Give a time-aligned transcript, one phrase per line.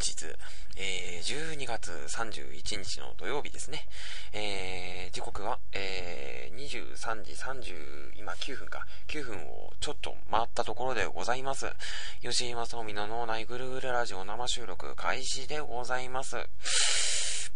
[0.00, 0.26] 日、
[0.76, 3.86] えー、12月31日の土曜日ですね。
[4.32, 8.86] えー、時刻は、えー、23時30、今9分か。
[9.08, 11.66] 9分をちょっと回ったところでございます。
[12.22, 16.36] 吉井正臣の脳内ぐるぐるラジオ生収録開始でございます。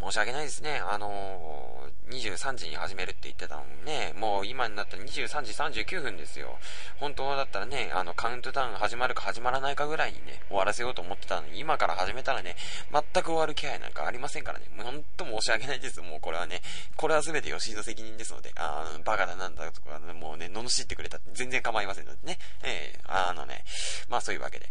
[0.00, 0.82] 申し訳ないですね。
[0.90, 6.58] あのー、23時に始めるって言ってたのにね、もう今になったら23時39分ですよ。
[6.98, 12.56] 本当だったらね、あの、カウントダウン始まるか始まらないかぐらいにね、終わらせようと思ってたのに、今から始めたらね、
[12.92, 16.00] 全く終わる気配なんかありませんからね、もう本当申し訳ないです。
[16.00, 16.60] もうこれはね、
[16.96, 23.64] これは全て吉井の責任ですので、あのバカだなんだとか、もうね、罵ってくれたって全然構いませんのでね、えー、あのね、
[24.08, 24.68] まあそういうわけで。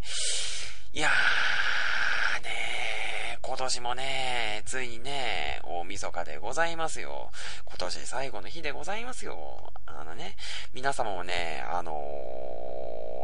[0.92, 2.93] いやー、ねー
[3.46, 7.30] 今年もね、ついにね、大晦日でございますよ。
[7.66, 9.70] 今年最後の日でございますよ。
[9.84, 10.36] あのね、
[10.72, 11.92] 皆様もね、あの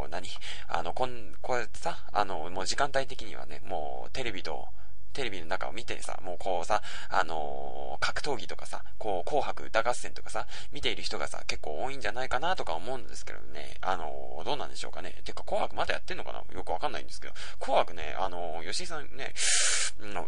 [0.08, 0.28] ー、何？
[0.68, 4.68] あの、こん、こうやってさ、あの、もう時間帯的にはね、もうテレビと、
[5.12, 15.14] テレビの中を見てさ、もうこうさ、あのー、格闘技とかさ、こう、紅白歌合戦とかさ、見ている人がさ、結構多いんじゃないかなとか思うんですけどね、あのー、どうなんでしょうかね。
[15.24, 16.42] てか、紅白まだやってんのかな？
[16.54, 19.34] よくわかんないんですけど、紅白ね、あのー、吉井さんね、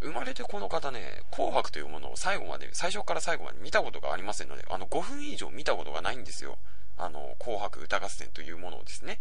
[0.02, 6.58] 生まれてこの方ね、紅白というものを最後まで、最初から最後まで見たことがありませんので、あの、5分以上見たことがないんですよ。
[7.04, 9.20] あの、紅白歌合戦というものをですね、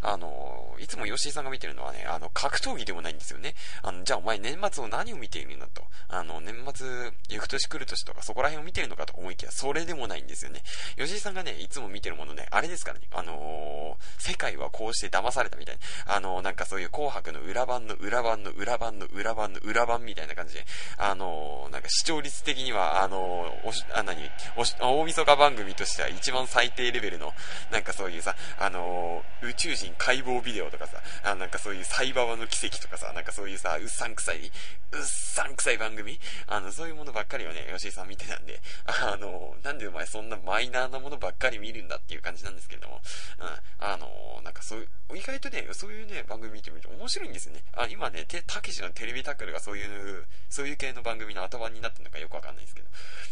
[0.00, 3.54] あの、いつも吉井さんが見てるのはね、あの、格闘技でもないんですよね。
[3.82, 5.82] あの、じゃあお前年末を何を見ているんだと。
[6.08, 6.86] あの、年末、
[7.28, 10.62] 行く年来る年とかそこら辺を見てるのかと思いきや、それでもないんですよね。
[10.96, 20.64] 吉井さんがね、いつも見てるものね、あれですからね、あの、世界はこうして騙されたみたいな、あの、なんかそういう紅白の裏版の裏版の裏版の裏版の裏版みたいな感じで、
[20.96, 24.16] あの、なんか視聴率的には、あのおし、あ、何、
[24.56, 27.32] おし、大晦日番組としては一番最低レベルの、
[27.70, 34.50] なんかそういうさ、あの宇宙人解剖ビデオとかさ、あなんかそういうサイババの奇跡とかさ、なんかそういうさ、うっさんくさい、うっ
[35.02, 43.00] さんくさい番組あの、そういうものばっかりをね、吉井さん見てたんで、あの、なんでお前そんなマイナーなものばっかり見るんだっていう感じなんですけれども、
[43.40, 43.46] うん、
[43.84, 44.08] あの、
[44.42, 47.62] なんかそういう、意外とね、そういうね、番組見てみると面白いんですよね。
[47.74, 52.88] あ、今ね、たけしのテレビタックルがそういう、そういう系の番組の後番になってるのかよくわかんないんですけど、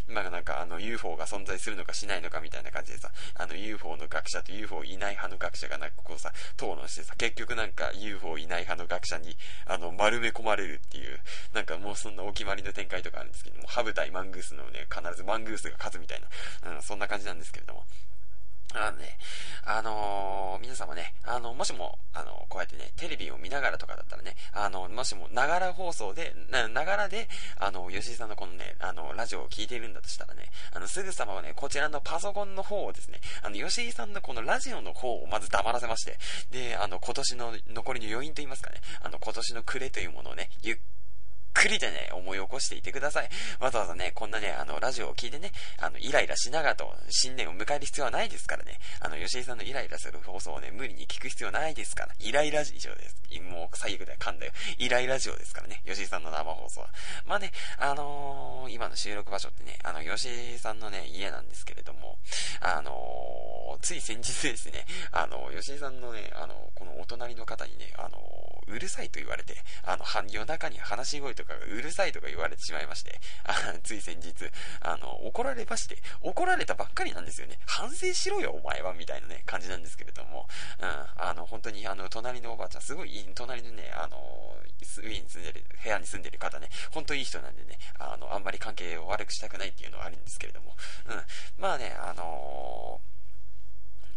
[0.08, 9.36] まあなんかあの UFO が存在するのかしないのかみたいな感じでさ、あの UFO の学者と UFO いない派の学者がなんかこうさ、討論してさ、結局なんか UFO いない派の学者に、
[9.66, 11.20] あの、丸め込まれるっていう、
[11.52, 16.20] なんかもうそんなお決まりの展開とかあるんですけども、ハブ対マングースのね、必ずマングースが勝つみたい
[16.62, 17.84] な、うん、そんな感じなんですけれども。
[18.74, 19.16] あのね、
[19.64, 36.18] あのー、皆様ね、あの、もしも、あの、こうやってね、テレビを見ながらとかだったらね、あの、もしも、ながら放送で、な、ながらで、あの、吉井さんのこのね、あの、ラジオを聞いているんだとしたらね、あの、すぐさまはね、こちらのパソコンの方をですね、あの、吉井さんのこのラジオの方をまず黙らせまして、
[36.50, 40.78] で、あの、今年の残りの余韻と言いますかね、あの、今年の暮れというものをね、ゆっ
[41.54, 43.28] くりでね、思い起こしていてください。
[43.60, 48.78] わざわざね、こんなね、あの、ラジオを聞いてね、あの、イライラしながらと、新年を迎える必要はないですからね。
[49.00, 52.14] あの、吉井さんのイライラする放送をね、無理に聞く必要ないですから。
[52.18, 53.16] イライラジオです。
[53.40, 54.52] もう、最悪で噛んだよ。
[54.78, 55.80] イライラジオですからね。
[55.86, 56.88] 吉井さんの生放送は。
[57.24, 62.18] まあね、あのー、今の収録場所ってね、あの、吉井さんのね、家なんですけれども、
[62.60, 68.18] あのー、つい先日ですね、あの、吉井さんのね、あの、このお隣の方にね、あの
[68.68, 77.58] うるさいと言われて、あの、夜中に話し声とかがうるさいとか言われてしまいまして、あ つい先日、あの、怒られまして、怒られたばっかりなんですよね。
[77.66, 80.48] 反省しろよ、お前は、みたいなね、感じなんですけれども、
[80.78, 84.56] うん、あの、本当に、あの、隣のおばあちゃん、すごいいい、隣のね、あの、
[85.02, 90.76] 上に住んでる、部屋に住んでる方ね、本当いい人なんでね、あの、あんまり関係を悪くしたくないっていうのはあるんですけれども、
[91.06, 91.24] うん、
[91.58, 93.13] まあね、あのー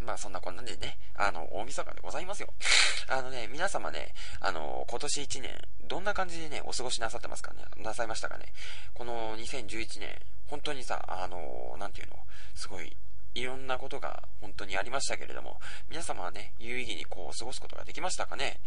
[0.02, 2.53] まあそんなこんなんでね、あの、大晦日でございますよ。
[3.09, 8.46] あのね、皆様ね、あの、今年1年、どんな感じでね、お過ごしなさってますかね、なさいましたかね？
[8.94, 12.18] この2011年、本当にさ、あの、なんていうの、
[12.56, 12.96] すごい、
[13.37, 18.59] いろんなことが本当にありましたけれども、皆様はね、有意義にこう過ごすことができましたかね？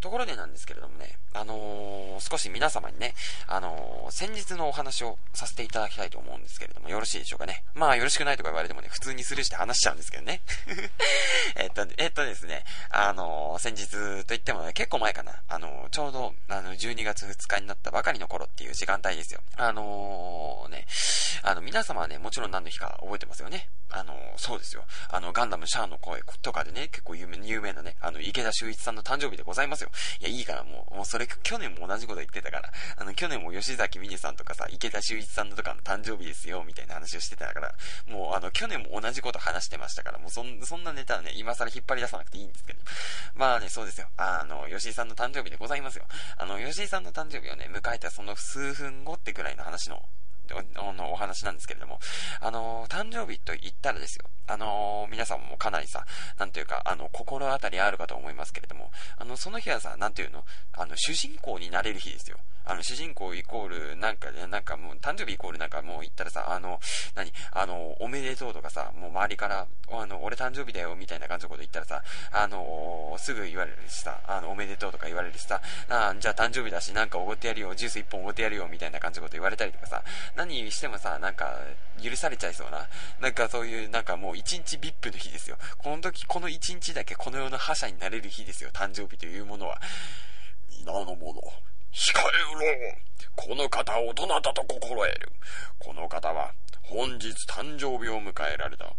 [0.00, 3.14] ところでなんですけれどもね、あのー、少し皆様にね、
[3.48, 7.64] あのー、先日のお話をさせていただきたいと思うんですけれども、よろしいでしょうかね？
[7.74, 10.40] まあ、よろしくないとか言われてもね、普通にスルーして話しちゃうんですけどね。
[11.56, 13.88] えっと、えっとですね、あのー、先日
[14.24, 19.40] と言ってもね、結構前かな、あのちょうど、あの、12月2日になったばかりの頃っていう時間帯ですよ。
[19.56, 20.86] あのね、
[21.42, 23.68] あの、皆様はね、もちろん何の日か覚えてますよね。
[23.90, 24.84] あの、そうですよ。
[25.10, 29.90] あの、ガンダムシャアの声とかでね、結構有名有名なね、あの、池田修一さんの誕生日でございますよ。
[30.20, 37.74] いや、いいからもう、もうそれ、去年も同じこと言ってたから、あの、去年も吉崎美音さんとかさ、池田修一さんのとかの誕生日ですよ、みたいな話をしてたから、
[38.06, 42.80] もう、あの、去年も同じこと話してましたから、もうそん、そんなネタはね、今更引っ張り出さなくていいんですけど。
[43.34, 44.08] まあね、そうですよ。
[44.16, 46.04] あの、吉井さんの誕生日でございますよ。
[46.36, 50.02] あの、吉井さんの誕生日をね、迎えたその数分後ってぐらいの話の
[50.74, 51.98] のお話なんですけれども、
[52.40, 56.04] あのー、誕生日と言ったらですよ、あのー、皆さんもかなりさ、
[56.38, 62.38] なんていうか、あの、心当たりあるかと思いますけれども、あの、その日はさ、なんていうの、あの、主人公になれる日ですよ。
[62.64, 66.80] あの、主人公イコール、なんか、なんかもう、誕生日イコールなんかもう言ったらさ、あの、
[67.14, 67.32] 何？
[67.52, 80.04] あの、おめでとうとかさ、もう周りから、あの、俺誕生日だよ、みたいな感じのこと言ったらさ、あの、すぐ言われるしさ、あの、おめでとうとか言われるしさ、あじゃあ誕生日だし、なんかおごってやるよ、ジュース一本おごってやるよ、みたいな感じのこと言われたりとかさ、
[80.38, 81.58] 何してもさ、なんか、
[82.00, 82.86] 許されちゃいそうな、
[83.20, 85.58] なんかそういう、なんかもう一日 VIP の日ですよ。
[85.78, 89.80] この時、この一日だけこの世の覇者になれる日ですよ、誕生日というものは。
[90.70, 91.42] 皆の者、
[91.92, 92.96] 控えろ
[93.34, 95.32] この方をどなたと心得る。
[95.80, 96.52] この方は、
[96.82, 98.94] 本日誕生日を迎えられた、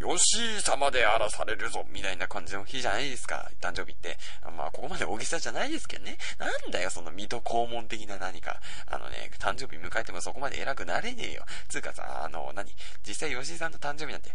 [0.00, 4.16] 吉井様で荒らされるぞみたいな感じの日じゃないですか、誕生日って。
[4.56, 6.16] まあ、ここまで大げさじゃないですけどね。
[6.38, 8.60] なんだよ、その水戸黄門的な何か。
[8.86, 11.44] あのね、誕生日迎えてもそこまで偉くなれねえよ。
[11.68, 12.74] つうかさ、あの、何？
[13.06, 14.30] 実際吉井さんの誕生日なんて、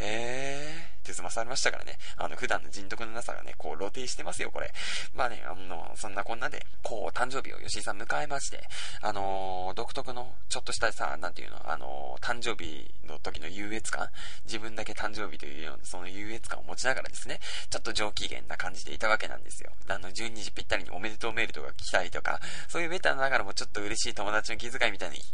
[0.00, 1.98] へーって済まされましたからね。
[2.16, 4.72] あの、普段の人徳のなさがね、こう、露呈してますよ、これ。
[5.14, 8.60] まあね、あの、そんなこんなで、こう、誕生日を吉井さん迎えまして、
[9.00, 14.08] あのー、独特の、ちょっとしたさ、なんていうの、あのー、誕生日の時の優越感、
[14.44, 19.70] 自分だけ誕生日というような、その優越感を持ちながらですね、ちょっと上機嫌な感じでいたわけなんですよ。
[19.88, 25.24] あの、12時ぴったりにおめでとうメールとか来たりとか、そういうベタながらもちょっと嬉しい友達の気遣いみたいな一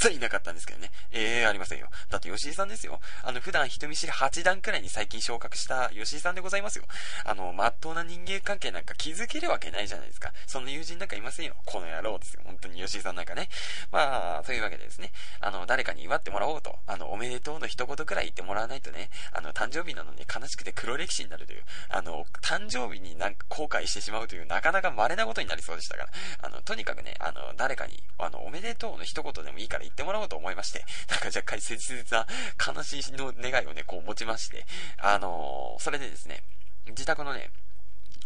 [0.00, 0.90] 切なかったんですけどね。
[1.10, 1.88] ええー、ありませんよ。
[2.08, 3.00] だって吉井さんですよ。
[3.22, 6.84] あの、普段人見知り8段くらいに最近昇格した吉井さんでございますよ。
[7.24, 10.32] あの、まっとうな人間関係なんか築けるわけないじゃないですか。
[10.46, 11.54] そんな友人なんかいませんよ。
[11.66, 12.40] この野郎ですよ。
[12.44, 13.48] 本当に吉井さんなんかね。
[13.92, 15.12] まあ、というわけでですね。
[15.40, 26.10] あの、誰かに祝ってもらおうと、あの、おめでとうの一言くらい言ってもらわないとね、あの、誕生日なのに悲しくて黒歴史になるという、あの、誕生日になんか後悔してしまうという、なかなか稀なことになりそうでしたから、
[26.42, 32.26] あの、とにかくね、あの、誰かに、あの、おめでとうの一言でもいいから言ってもらおうと思いまして、なんか若干切実な
[32.64, 34.66] 悲しいの願いをね、こう持ちまして、
[34.98, 36.42] あのー、それでですね、
[36.86, 37.50] 自宅のね、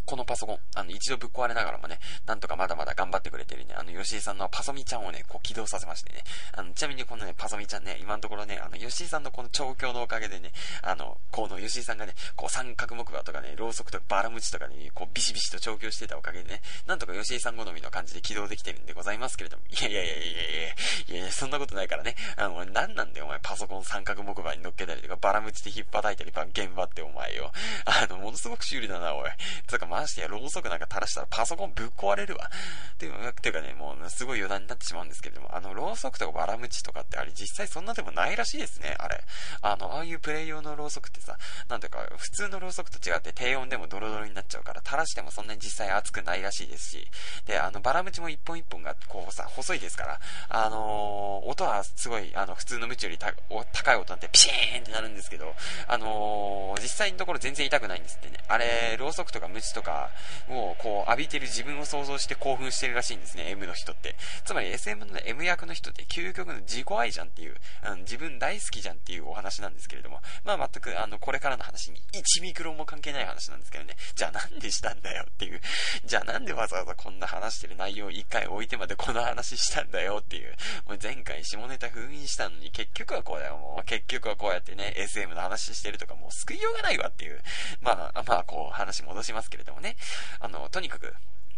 [0.04, 6.22] このパソコン、あの、一度ぶっ壊れながらもね、なんとかまだまだ頑張ってくれてるね、あの、吉井さんのパソミちゃんをね、こう起動させましてね、
[6.52, 10.52] あの、ちなみにこのね、パソミちゃんね、今のところね、あの、吉井さんのこの調教のおかげでね、
[10.82, 27.52] あの、この吉井さんがね、こう三角木馬とかね、ろうそくとかバラムチとかね、こうビシビシと調教してたおかげでね、なんとか吉井さん好みの感じで起動できてるんでございますけれども、いやいやいやいやいやいやそんなことないからね、あの、なんなんだよお前パソコン三角木馬に乗っけたりとか、バラムチで引っ叩いたり、現場ってお前よ。
[27.84, 29.30] あの、ものすごく修理だな、おい。
[29.66, 32.48] つうかましてや、ろうそくなんか垂らしたらパソコンぶっ壊れるわ。
[32.94, 39.22] っていう、ていうかね、もうすごい余談になってしまうんですけれども、あの、ろうそくとかバラムチとかってあれ実際そんなでもないらしいですね、あれ。
[39.60, 41.36] あの、ああいうプレイ用のろうそくってさ、
[41.68, 47.10] なんていうか、普通のろうそくと違って低温でもドロドロになっちゃうから、垂らしてもそんなに実際熱くないらしいですし、
[47.46, 55.54] で、あの、バラムチも一本一本がこうさ、細いですから、あのー、音はすごい、あの、普通のムチより高い音なってピシーンってなるんですけど、
[55.88, 58.38] あのー、実際のところ全然痛くないんですってね。
[58.48, 60.10] あれ、ろうそくとかムチとか
[60.48, 64.14] をこう浴びてる自分を想像して興奮してるらしいんですね、M の人って。
[64.44, 75.60] つまり SM の、ね、M 役の人って究極の自己愛じゃんっていう、あの自分大好きじゃんっていうお話なんですけれども、まあ全くあの、これからの話に1ミクロンも関係ない話なんですけどね、じゃあなんでしたんだよっていう、
[76.04, 80.54] じゃあなんでわざわざこんな話してる内容を1回置いてまでこの話したんだよっていう、
[80.86, 87.40] もう前回下ネタ封印したのに結局はこうだよ、もう結局はこうやってね、SM の話してるとかもう救いようがないわっていう、
[87.80, 89.71] まあ、まあこう話戻しますけれども。
[89.80, 89.96] ね、
[90.40, 91.14] あの、とにかく、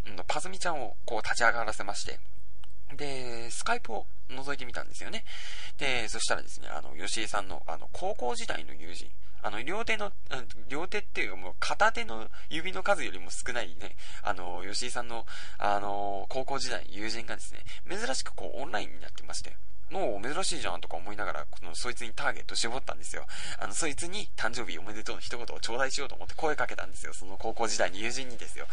[0.06, 2.18] うん、パズミちゃんをこう立ち上がらせまして、
[2.96, 5.24] で、スカイプを覗いてみたんですよね。
[5.78, 9.08] で、そしたらですね、あの、吉井さんの、あの、高校時代の友人、
[9.42, 10.12] あの、両手の、
[10.68, 15.26] 両手っていうかもう片手の指の数よりも少ないね、あの、吉井さんの、
[15.58, 19.54] あの、高校時代の友人がですね、珍しくこうオンラインになってまして、
[19.90, 23.24] もう珍しいじゃんとか思いながら、この、そいつにターゲット絞ったんですよ。
[23.58, 27.12] あの、そいつに誕生日おめでとうの一言を頂戴しようと思って声かけたんですよ。
[27.12, 28.66] その高校時代に友人にですよ。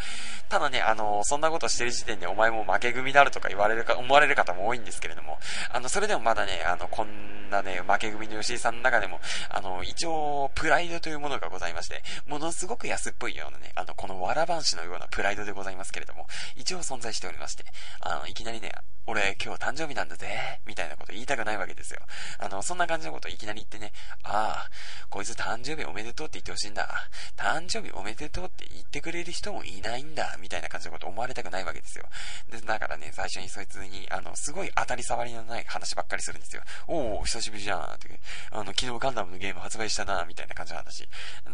[0.49, 5.39] ただね、あの、そんなことしてる時点でお前も負け組であるとか言われるか、思われる方も多いんですけれども、
[5.69, 17.65] あの、それでもまだね、あの、こんなね、負け組の吉井さんの中でも、あの、一応、プライドというものがございまして、ものすごく安っぽいようなね、あの、このわらばんしのようなプライドでございますけれども、一応存在しておりまして、
[17.99, 18.71] あの、いきなりね、
[19.07, 21.99] 俺今日誕生日なんだぜ、みたいなこと言いたくないわけですよ。
[22.39, 23.91] あの、そんな感じのこといきなり言ってね、
[24.23, 24.69] ああ、
[25.09, 26.87] こいつ誕生日おめでとうって言ってほしいんだ。
[27.35, 32.05] 誕生日おめでとうって言ってくれる人もいないんだ、みたいな感じのこと思われたくないわけですよ。
[32.51, 36.61] で、だからね、最初にそいつに、あの、すごい当たり障りのない話ばっかりするんですよ。
[36.87, 38.19] おお、久しぶりじゃん、って。
[38.51, 41.09] あの、昨日ガンダムのゲーム発売したな、みたいな感じの話。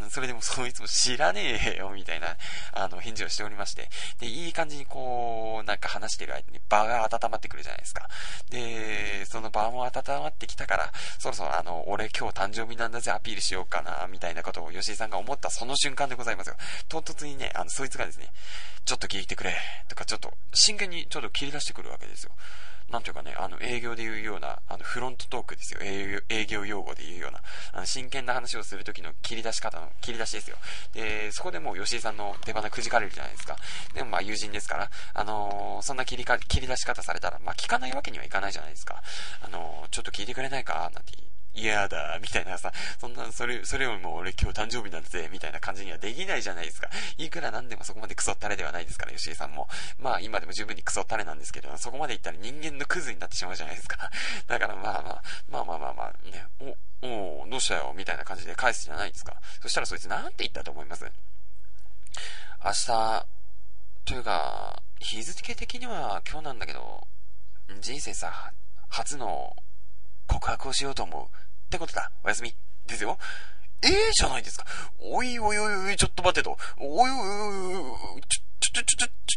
[0.10, 2.38] それでもそいつも知らねえよ、みたいな、
[2.74, 3.90] あの、返事をしておりまして。
[4.20, 8.08] で、いい感じにこう、なんか話してる間に場が温まってくるじゃないですか。
[8.50, 9.92] で、その場も温
[10.22, 16.56] まってきたから、そろそろあの、俺今日誕生日なんだぜアピールしようかな、みたいなことを吉井さんが思ったその瞬間でございますよ。
[16.88, 18.30] 唐突にね、あの、そいつがですね、
[18.88, 19.54] ちょっと聞いてくれ、
[19.90, 22.32] とかちょっと、真剣にちょっと切り出してくるわけですよ。
[22.90, 25.82] なんていうかね、あの、営業で言うような、あの、フロントトークですよ。
[25.82, 27.42] 営業用語で言うような、
[27.74, 30.56] あの、真剣な話をするときの切り出し方の、切り出しですよ。
[30.94, 33.58] で、そこでもう吉井さんの出花くじかれるじゃないですか。
[33.94, 39.04] でもまあ友人ですから、あのー、そんな切りか、切り出し方されたら、まあ聞かないわけにはいかないじゃないですか。
[39.42, 41.12] あのー、ちょっと聞いてくれないかなんて
[41.58, 46.90] 嫌だ、みたいなさ、そんな、それ、それよりも俺今日誕生日なんだぜ、みたいな感じにはできないじゃないですか。
[47.18, 49.68] いくらなんでもそこまでクソったれではないですから、吉井さんも。
[50.00, 54.12] まあ今でも十分にクソったれなんですけど、そこまで言ったら人間のクズになってしまうじゃないですか。
[54.48, 56.46] だからまあまあ、まあまあまあまあ、ね、
[57.02, 59.36] お、おどうしたよ、みたいな感じで返すじゃないですか。
[59.62, 61.06] そしたらそいつなんて言ったと思います？
[62.64, 63.26] 明日、
[64.06, 67.08] というか、日付的には今日なんだけど、
[67.80, 68.52] 人生さ、
[68.90, 69.56] 初の
[70.28, 71.47] 告白をしようと思う。
[71.68, 72.12] ってことだ。
[72.24, 72.56] おやすみ。
[72.88, 73.18] ですよ。
[73.84, 74.66] ええー、じゃないですか。
[75.00, 76.58] おいおいおいおい、ちょっと待てと。
[76.78, 77.76] おいおいおい
[78.16, 79.37] おい、ちょ、ちょ、ちょ、ち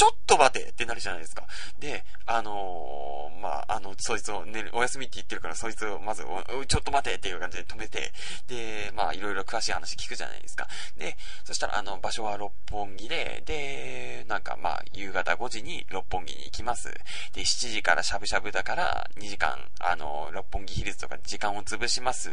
[0.00, 1.44] ちょ、っと待てってなるじゃないですか。
[1.78, 6.24] で、あのー、まあ、あの、そいつをね、お休みって言ってるから、そいつをまず、
[6.68, 8.10] ちょっと待てっていう感じで止めて、
[8.46, 10.68] で、まあ、いろいろ詳しい話聞くじゃないですか。
[10.96, 16.88] で、そしたら、あの、場所は六本木で、で、なんか、まあ、夕方5時に六本木に行きます。
[17.34, 22.30] で、7時からしゃぶしゃぶだから、2時間、あの、六本木ヒルズとか時間を潰します。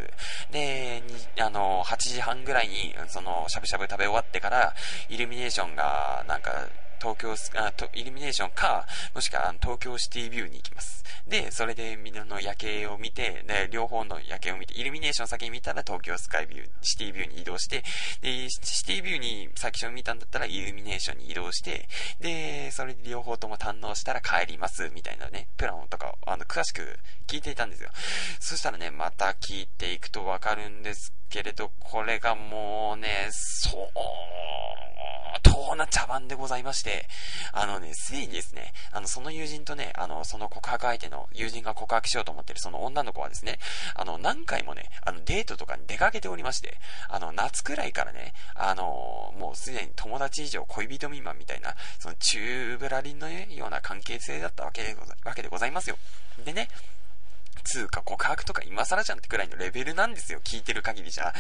[0.52, 1.04] で、
[1.38, 4.74] あの、8時半ぐらいに、その、しゃぶしゃぶ食べ終わってから、
[5.10, 6.52] イルミネーションが、なんか、
[7.00, 11.04] 東京ス、あと、イルミネーションか、もしくは東京シティビューに行きます。
[11.28, 17.84] で、それでみんなの夜景を見て、で、両方の夜景を見て、イルミネーション先に見たら東京スカイビュー、シティビューに移動して、
[18.22, 21.88] で、シティビューに先初見たんだったらイルミネーションに移動して、
[22.20, 27.90] で、それで両方とも堪能したら帰ります、みたいなね、プランとか、あの、詳しく聞いていたんですよ。
[28.40, 33.90] そしたらね、また聞いていくとわかるんですけれど、これがもうね、そう、
[35.68, 37.08] 当な茶番でございまして、
[37.52, 43.60] あのね、すでにですね、あの、その友人とね、あの、その告白相手の友人が告白しようと思ってるその女の子はですね、
[43.96, 46.78] あの、何回もね、あの、デートとかに出かけておりまして、
[47.10, 48.84] あの、夏くらいからね、あの、
[49.38, 55.98] もうすでに友達以上恋人未満みたいな、その中ぶらりんのような関係性だったわけでござわけでございますよ。
[56.46, 56.70] でね、
[57.68, 60.40] つうか告白とか今更じゃんってくらいのレベルなんですよ。
[60.44, 61.34] 聞いてる限りじゃ。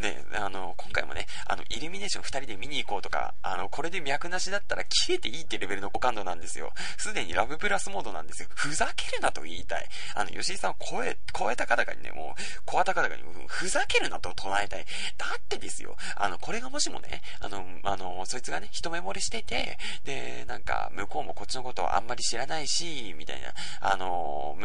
[0.00, 6.72] で、あの、今回もね、あの、イルミネーション二人で見に行こうとか、あの、これで脈なしだったら消えていいってレベルの好感度なんですよ。
[6.96, 8.48] すでにラブプラスモードなんですよ。
[8.54, 9.88] ふざけるなと言いたい。
[10.14, 14.84] あの、吉井さんを超え、超えた方がにね、もう、超た方がに、ふざけるなと唱えたい。
[15.18, 24.56] だってですよ、あの、これがもしもね、あの、あの、そいつがね、一目惚れしてて、で、なんか、向こうもこっちのことをあんまり知らないし、みたいな、あの、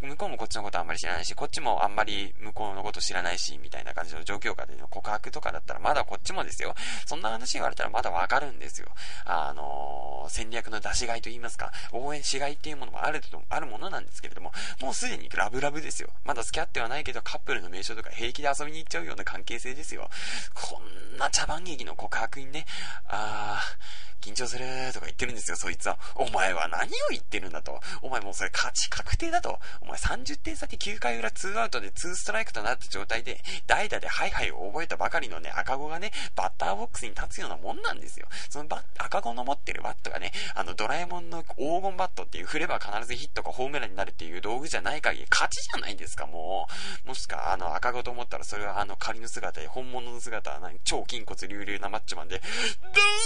[0.00, 6.74] 向こうもこっちのことあんまり知らないし、こっちもあんまり向こうのこと知らないし、みたいな感じの状況下での告白とかだったら、まだこっちもですよ。
[7.06, 8.88] そんな話言われたらまだわかるんですよ。
[9.24, 16.10] あのー、戦略の出しがいと言いますか、応援しがいっていうものもあると、あるものなんですけれども、もうすでにラブラブですよ。
[16.24, 20.10] まだ付き合ってはないけど、カップルの名称とか平気で遊びに行っちゃうような関係性ですよ。
[20.54, 22.66] こんな茶番劇の告白にね、
[23.08, 25.98] あー、緊張するとか言ってるんですよ、そいつは。
[26.14, 27.80] お前は何を言ってるんだと。
[28.02, 29.58] お前もうそれ勝ち確定だと。
[29.80, 38.26] お前30点差で9回裏2アウトで2ストライクとなった状態で、代打でハイハイを覚えたばかりのね、赤子がね、バッターボックスに立つようなもんなんですよ。
[38.48, 46.66] そのバ赤子の持ってるバットがね、あのドラえもんの黄金バットっていう振れば必ずヒットかホームランになるっていう道具じゃない限り勝ちじゃないですか、も
[47.04, 47.08] う。
[47.08, 52.42] もしか、あの赤子と思ったらそれはあの仮の姿で本物の姿は何超筋骨隆々なマッチョマンで、ど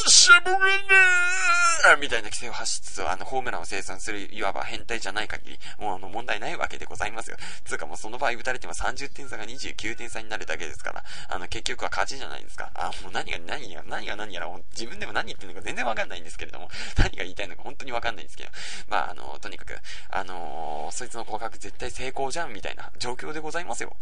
[0.06, 7.36] うしようもがねーみたいな規制を発しつつ、あの、ホームランを生産する、いわば変態じゃない限り、もうあの、問題ないわけでございますございますよ。
[7.64, 12.70] つうかもうその場合打たれても30点差が29点差になるだけですから、あの、結局は勝ちじゃないですか。
[12.74, 18.50] あ、もう何が何や、何が何やら、自分でも何言ってるのか全然わかんないんですけれども、 何が言いたいのか本当にわかんないんですけど、
[18.88, 19.78] まあ、あの、とにかく、
[20.10, 23.94] あのー、そいつの告白絶対成功じゃん、みたいな状況でございますよ。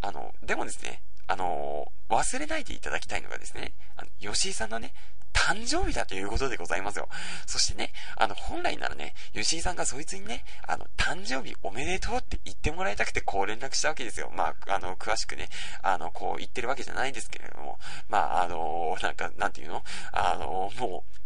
[0.00, 4.94] あの、でもですね、あのー、忘れないでいただきたいのがですね、あの、吉井さんのね、
[5.36, 7.08] 誕生日だということでございますよ。
[7.46, 14.32] そしてね、あの、本来ならね、吉井さんがそいつにね、あの、誕生日おめでとうって言ってもらいたくてこう連絡したわけですよ。
[14.34, 15.50] まあ、あの、詳しくね、
[15.82, 17.78] あの、こう言ってるわけじゃないですけれども、
[18.08, 19.84] まあ、あの、なんか、なんていうの？
[20.12, 21.16] あの、もう、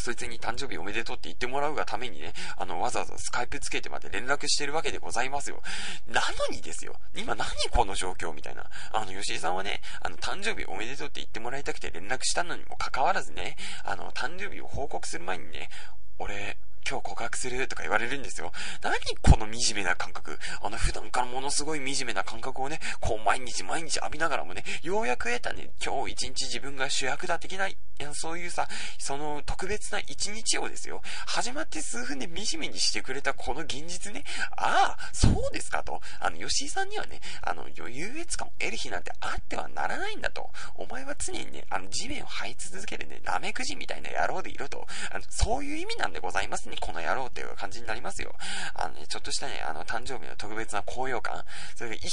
[0.00, 5.62] そいつに誕生日おめでとうって言ってもらうがためにね、あの、わざわざスカイプつけてまで連絡してるわけでございますよ。
[6.06, 6.96] なのにですよ。
[7.16, 8.64] 今何この状況みたいな。
[8.92, 15.68] あの、吉井さんはね、あの、誕生日おめでとうって言ってもらいたくて連絡したのにもかかわらずね、あの、誕生日を報告する前にね、
[16.18, 16.56] 俺、
[16.88, 18.52] 今日告白するとか言われるんですよ。
[18.82, 20.38] 何この惨めな感覚。
[20.62, 34.24] あの普段からものすごい惨めな感覚をね、こう毎日毎日浴びながらもね、ようやく得たね、今日一日自分が主役だ的な、いや、そういうさ、その特別な一日をですよ、始まって数分で惨めにしてくれたこの現実ね、
[34.56, 36.00] ああ、そうですかと。
[36.20, 40.50] あの、吉井さんにはね、あの、優越感を得る日なんてあってはならないんだと。
[40.74, 44.86] お前は常にね、あの、地面を這い続けるね、ナメクジみたいな野郎でいろと。
[45.10, 48.32] あの、そういう意味なんでございますね、この野郎っていう感じになりますよ。
[48.74, 51.44] あのね、ちょっとしたね、あの、誕生日の特別な高揚感、
[51.76, 52.10] それが一、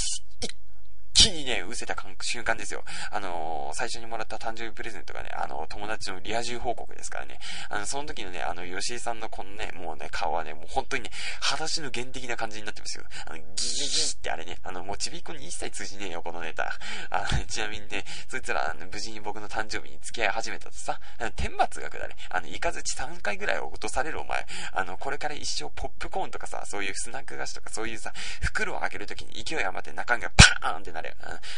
[1.13, 2.83] 一気にね、失せた瞬間ですよ。
[3.11, 7.39] あのー、最初にもらった誕生日プレゼントがね、あの、友達のリア充報告ですからね。
[7.69, 11.09] あの、その時のね、あの、吉井さんのこのね、もうね、顔はね、もう本当にね、
[11.41, 13.03] 裸足の原的な感じになってますよ。
[13.25, 16.71] あの、ギギギってあれね、あの、もうちびっこに一切通じねえよ、このネタ。
[17.09, 20.99] あの、ちなみにね、そいつら、あの、無事に僕の誕生日に付き合い始めたとさ、
[21.35, 22.15] 天罰学だね。
[22.29, 24.45] あの、イカズチ3回ぐらい落とされるお前。
[24.73, 31.15] あの、これから一生ポップコーンとかさ、そういうスナック菓子とかそういうさ、袋を開けるときに勢い余って中身がパーンってなる。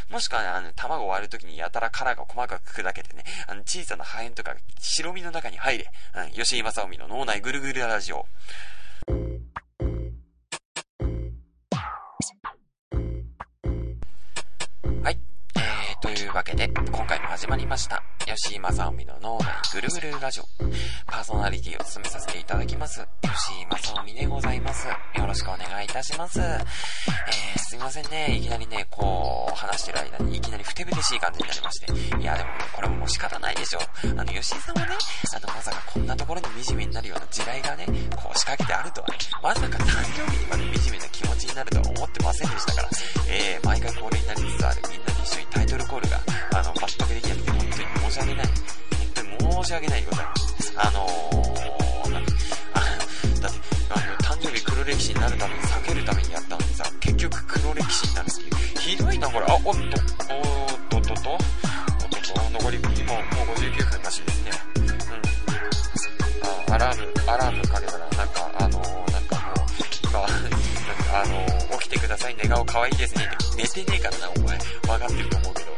[0.09, 5.91] もしくはね、あの、卵を割るときにやたら殻が細かく砕けてね、あの、小さな破片とか白身の中に入れ。
[6.15, 8.25] うん、吉井正臣の脳内ぐるぐるラジオ。
[16.33, 18.01] いうわけで、今回も始まりました。
[18.25, 20.43] 吉井正臣の脳内ぐるぐるラジオ。
[21.05, 23.07] パーソナリティを務めさせていただきます。
[23.21, 24.87] 吉井正臣でございます。
[24.87, 26.39] よろしくお願いいたします。
[26.39, 28.35] えー、すいませんね。
[28.35, 32.17] いきなりね、こう、話してる間にいきなりふてぶてしい感じになりまして。
[32.17, 34.09] いや、でもね、これも仕方ないでしょう。
[34.19, 34.95] あの、吉井さんはね、
[35.35, 37.85] あの、まさかこんなところに惨めになるような地雷がね、
[38.15, 39.85] こう仕掛けてあるとはね、まさか誕
[40.17, 42.89] 生日にまで惨めな気持ちになるとは思ってませんでしたから、
[43.29, 46.19] えー、毎回恒例になりつつあるみんな一緒にタイトルコールが、
[46.53, 48.45] あの、全くできなくて本当に申し訳ない。
[48.45, 48.53] 本
[49.13, 50.73] 当に申し訳ないでございます。
[50.75, 53.59] あのー、なんだって、
[53.89, 58.49] あの、誕生日黒歴史になるために避けるためにやったのにさ、結局黒歴史になるっていう。
[58.79, 59.45] ひどいな、これ。
[59.47, 59.79] あ、おっと、おっ
[60.89, 63.23] とっとっと、おっとっと、残り、今、もう
[63.55, 64.51] 59分らしいですね。
[64.75, 64.83] うん。
[66.71, 69.67] あ、アラーム、アラームかけたら、なんか、あのー、なんかもう、
[70.03, 74.42] 今、なんか、あのー、起きてください、寝顔可愛いですねって、寝てねえからな、
[74.95, 74.99] お前。
[74.99, 75.73] わかってると思うけど。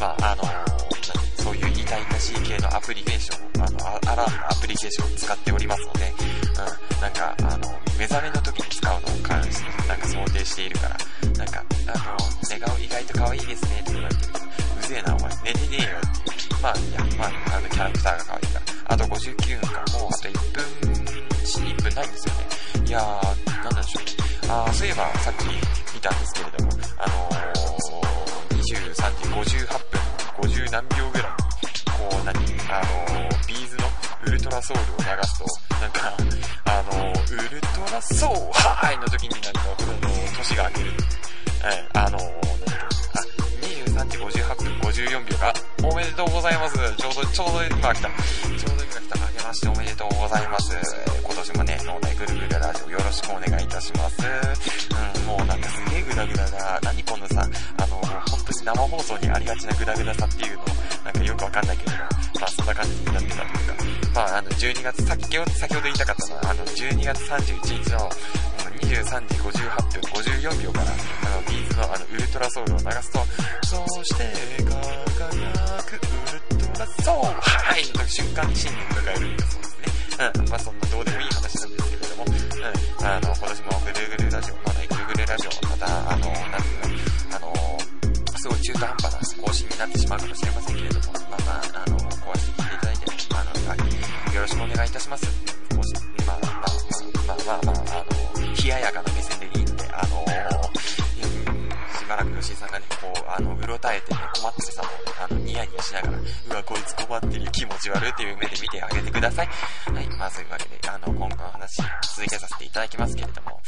[0.00, 10.96] まあ、あのー、そういう痛々しい系のアプリケーション、あの、アラームのアプリケーションを使っておりますので、うん、なんか、あの、目覚めの時に使うのを関して、なんか想定しているから、
[11.38, 12.16] なんか、あの、
[12.50, 16.62] 寝顔意外と可愛いですねって言われてるけど、うぜえな、お前、寝てねえよっていう。
[16.62, 18.66] まあ、いや、まあ、あの、キャラクターが可愛いから。
[18.88, 20.64] あと59分か、もうあと1分、
[21.42, 22.46] 1分ないんですよね。
[22.86, 24.04] いやー、なんでしょう。
[24.48, 25.46] あー、そういえば、さっき
[25.94, 27.35] 見たんですけれども、あのー、
[29.36, 31.36] 58分、50何秒ぐらいに、
[31.92, 32.34] こう、何、
[32.72, 33.84] あの、ビーズの
[34.24, 35.44] ウルトラソウルを流すと、
[35.78, 36.16] なんか、
[36.64, 40.92] あの、ウルトラソウはーいの時になんか、あの、年が明ける。
[41.64, 45.52] え、あの、なんだっけ、あ、23時58分54秒か。
[45.84, 46.76] おめでとうございます。
[46.96, 48.08] ちょうど、ちょうど今来た。
[48.08, 49.26] ちょうど今来た。
[49.26, 50.72] あげましておめでとうございます。
[51.22, 54.16] 今年もね、脳内ぐるぐるラジオよろしくお願いいたします。
[54.24, 57.46] うん、もうなんかすげえグダグダな、何このさ、
[57.76, 58.00] あの、
[58.66, 60.64] 生放送にありがちなグダグダさっていうの、
[61.04, 61.92] なんかよくわかんないけど、
[62.40, 68.10] まあそんな感じになってたというか、まああの、12月、さっき、先ほど言いたかったのは、あの、12月31日の、
[68.82, 73.20] 23時58分54秒から、あの、ビーズのあの、ウルトラソウルを流すと、
[73.62, 74.24] そして
[74.64, 79.76] 輝くウルトラソウルはいの瞬間に新年を迎えるんだそうです
[80.18, 80.30] ね。
[80.34, 86.15] うん、まあそんなどうでもいい話なんですけれども、うん、あの、今年もぐるぐるラジオ、まだぐるぐるラジオ、また、
[88.66, 95.26] 中途半端な更新になってしまうかもしれませんけれども、まあまあ、あの、こうしていただいて、あの、はい、よろしくお願いいたします。
[95.70, 95.94] こうし、
[96.26, 100.24] まあまあまあ、まあまあまあ、あの、冷ややかな目線でいいので、あの、
[100.74, 104.88] しばらく吉井さんがね、こう、あの、うろたえてね、困ってるさも、
[105.22, 109.46] あの、ニヤニヤしながら、うわ、こいつ困ってる気持ち悪いっていう目で見てあげてください。
[109.94, 111.76] はい、まあそういうわけで、あの、今回の話、
[112.16, 113.60] 続けさせていただきますけれども、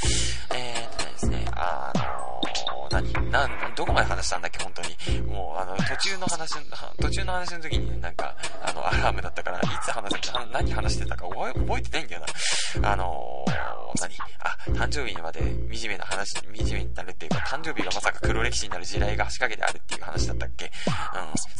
[3.98, 5.20] まで話したんだっけ、本当に。
[5.22, 6.54] もう、あの、途中の話、
[7.00, 12.24] 途中の話の時に、なんか、あの、アラームだったから、いつ話せた、何話してたか覚え覚えてないんだよ
[12.82, 12.92] な。
[12.92, 14.14] あのー、何？
[14.40, 20.66] あ、誕生日にまで惨めな話、惨めになるっていうか、誕生日がまさか黒歴史になる時代が足掛けであるっていう話だったっけ？
[20.66, 20.72] うん。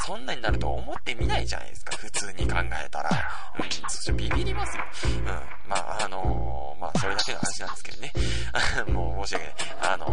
[0.05, 3.11] そんなになると思ってみないじゃないですか、普通に考えたら。
[3.59, 4.85] うん、そしてビビりますよ。
[5.05, 5.24] うん。
[5.68, 8.12] まあ、あのー、まあ、それだけの話なんですけどね。
[8.92, 9.55] もう申し訳ない。
[9.92, 10.07] あの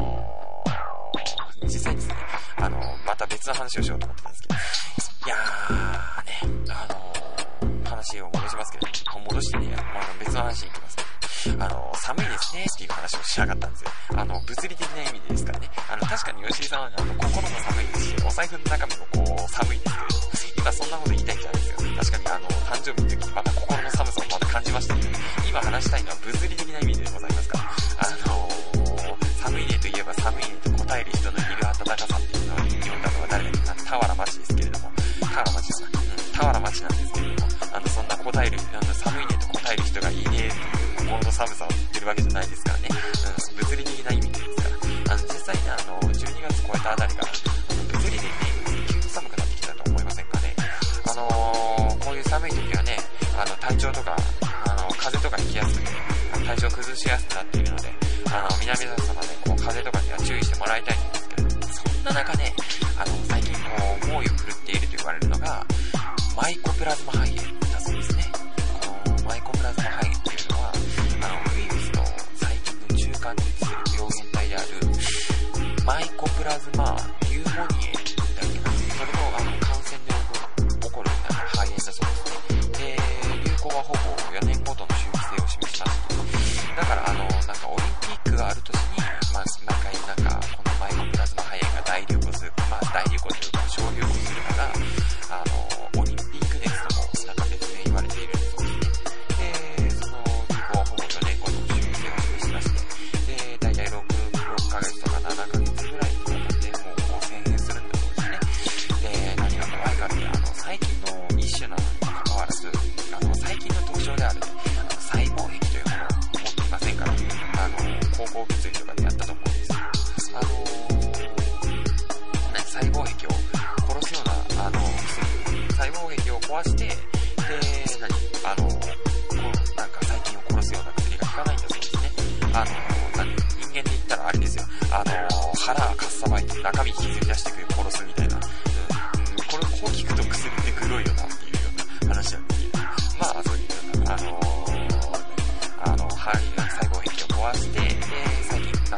[0.52, 0.55] ー、
[1.64, 2.16] 実際ですね、
[2.58, 4.56] あの、また別の話をしようと思ってたんですけど、
[5.26, 8.94] いやー、ね、あの、話を戻しますけど、ね
[9.26, 10.96] 戻してね、まあ、別の話に行きます
[11.44, 13.90] けど、あの、寒いですねっていう話をしやがったんですよ。
[14.16, 15.70] あの、物理的な意味でですからね。
[15.90, 21.90] あの、確かに吉井さんは、あの、心も寒いですし、お財布の中身もこう、寒いですけど、今そんなこと言いたいんじゃないですよ。
[21.96, 25.10] 確かにあの、誕生日の時にまた心の寒さをまた感じましたけど、
[25.50, 28.50] 今話したいのは物理的な意味でございますから、あの
[29.42, 31.45] 寒いねといえば寒いねと答える人の
[34.00, 36.00] だっけな、田原町ですけれども、田原町だな。
[36.00, 40.50] うん、田原町なんですけれども、あの、そんな答える、あの、寒いねと答える人がいねえという
[40.98, 42.90] 心の寒さを言ってるわけじゃないですからね。
[42.90, 44.70] うん、物理的な意味でですか
[45.08, 45.14] ら。
[45.14, 47.24] あの、実際にあの、12月超えたあたりが、
[47.94, 50.56] 物理的に急に寒くなってきたと思いませんかね。
[51.08, 52.98] あのー、こういう寒い時はね、
[53.38, 54.16] あの、体調とか、
[54.66, 55.92] あの、風邪とかひきやすくて、
[56.46, 57.90] 体調崩しやすくなっているので、
[58.32, 61.05] あの、南里様ね、こう、風邪とかには注意してもらいたい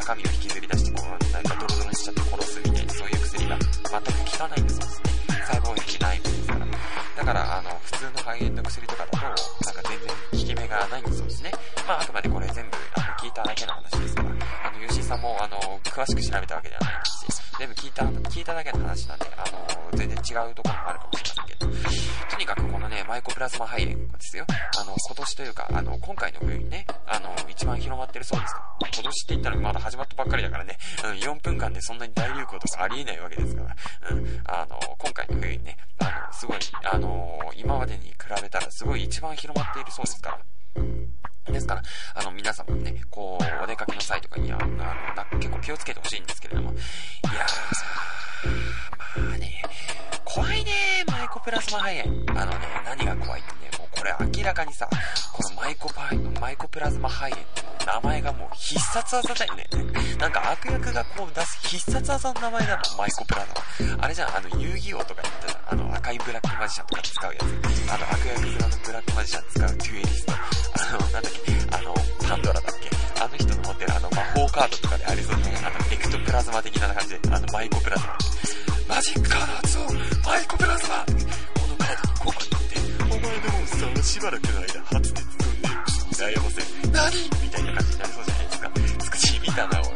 [0.08, 5.36] 最近中身を引きずり出して、こう、なんかドロドロにしちゃって殺すみたいな、そういう薬が全く効かないんだそうですね。
[5.44, 6.66] 細胞壁ないんですから。
[7.18, 11.52] だから、あの、普通の肺炎の薬とかだと、なんか全然効き目がないんだそうですね。
[11.86, 14.32] まあ、あくまでこれ全部、あの、聞いただけの話ですから、あ
[14.72, 16.94] の、吉井さんも、あの、詳しく調べたわけではない
[17.28, 24.46] ですし、全部聞いた、聞いただけの話なんで、あの、全然違うところもあるかもしれませんけど、とにかくこのね、マイコプラズマ肺炎ですよ。
[24.48, 28.67] あの、今年というか、あの、今回の冬にね、あの、一番広まってるそうですから。
[28.92, 33.76] 今年って言ったらまだ始まったばっかりだからね、うん、4分間でそんなに大流行とかありえないわけですから、
[34.10, 40.38] うん、あの、今回の冬にね、あの、すごい、あの、今までに比べたらすごい一番広まっているそうですから、
[41.52, 41.82] ですから、
[42.14, 49.62] あの、皆様もね、こう、お出かけの際とかには、あの、な結構気をつけてほしいんですけれども、いやー、まあね、
[50.24, 52.40] 怖いね、マイコプラズマ肺炎。
[52.40, 54.88] あのね、何が怖いってね、これ明らかにさ、
[55.32, 57.46] このマイコパイ、マイコプラズマ肺炎っ
[57.78, 59.66] て名前がもう必殺技だよね。
[60.18, 63.46] なんか悪役がこう出す必殺技の名前だもん、マイコプラズ
[63.98, 64.04] マ。
[64.04, 65.80] あれじゃん、あの、遊戯王とか言ったじゃん。
[65.80, 67.92] あの、赤いブラックマジシャンとか使うやつ。
[67.92, 70.32] あの、悪役面のブラックマジシャン使うデュエリスト。
[70.32, 70.36] あ
[70.92, 71.94] の、なんだっけ、あの、
[72.28, 75.58] パンドラだっけあの人の持ってるあの魔法カードとかでありそうね。
[75.58, 78.18] あの、エクトプラズマ的な感じで、あの、マイコプラズマ。
[78.88, 79.84] マジックカード発動
[80.28, 82.57] マイコプラズマこのカードに効果
[83.28, 87.12] 前のモンスターがしばらくの間、発熱とネックスに悩ませ、何
[87.44, 88.70] みたいな感じになりそうじゃないですか。
[89.04, 89.86] つく地味だな、おい。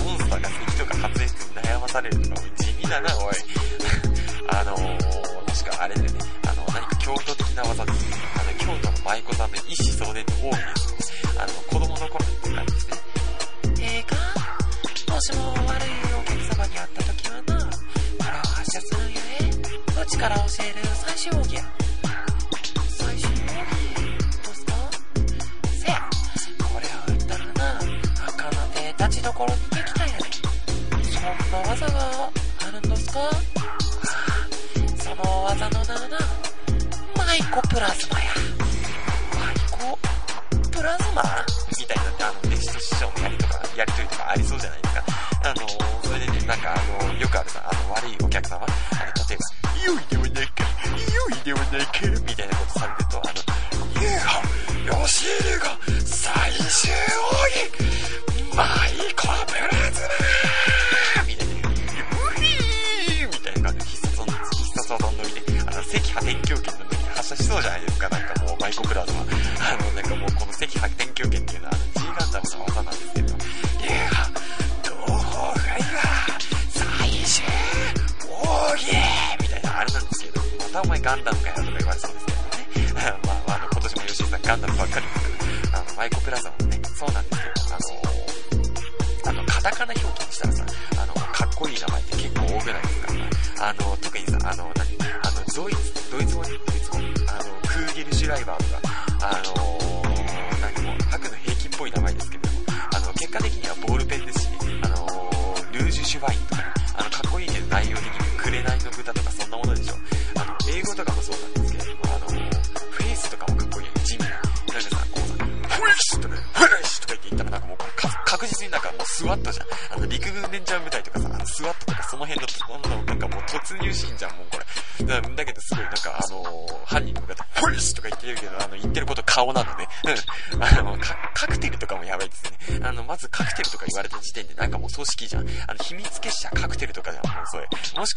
[0.00, 3.34] モンスターが敵とか発熱に悩まされるとか、おい地味だな、おい。
[4.48, 4.98] あのー、
[5.62, 6.20] 確かあれだよね。
[6.48, 8.06] あの、何か京都的な技です。
[8.40, 10.79] あの、京都の舞妓さんの一子相伝の多い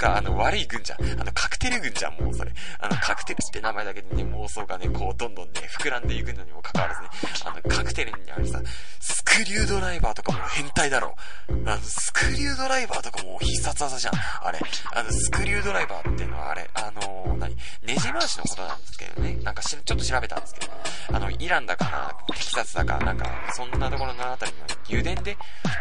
[0.04, 1.22] かあの、悪い軍じゃん。
[1.22, 2.52] あの、カクテル軍じゃん、もうそれ。
[2.80, 7.08] あの、カクテルって名前だけでね、妄想がね、こう、どんどんね、膨らんでいくのにもかかわらずね、
[7.46, 8.62] あの、カクテルにあるさ、
[9.00, 11.16] スクリュードライバーとかも変態だろ。
[11.49, 14.13] あの、スクリュードライバーとかも必殺技じゃん。
[14.15, 14.60] あれ。
[14.93, 17.56] あの、スクリュードライバーっていうのはあれ、あのー、何？
[17.84, 19.36] ネジ回しのことなんですけどね。
[19.43, 20.71] なんかし、ちょっと調べたんですけど、
[21.13, 24.58] あの、イランだかな、テキサスだか、なんか、そんなところのあたりの
[24.89, 25.38] 油田で、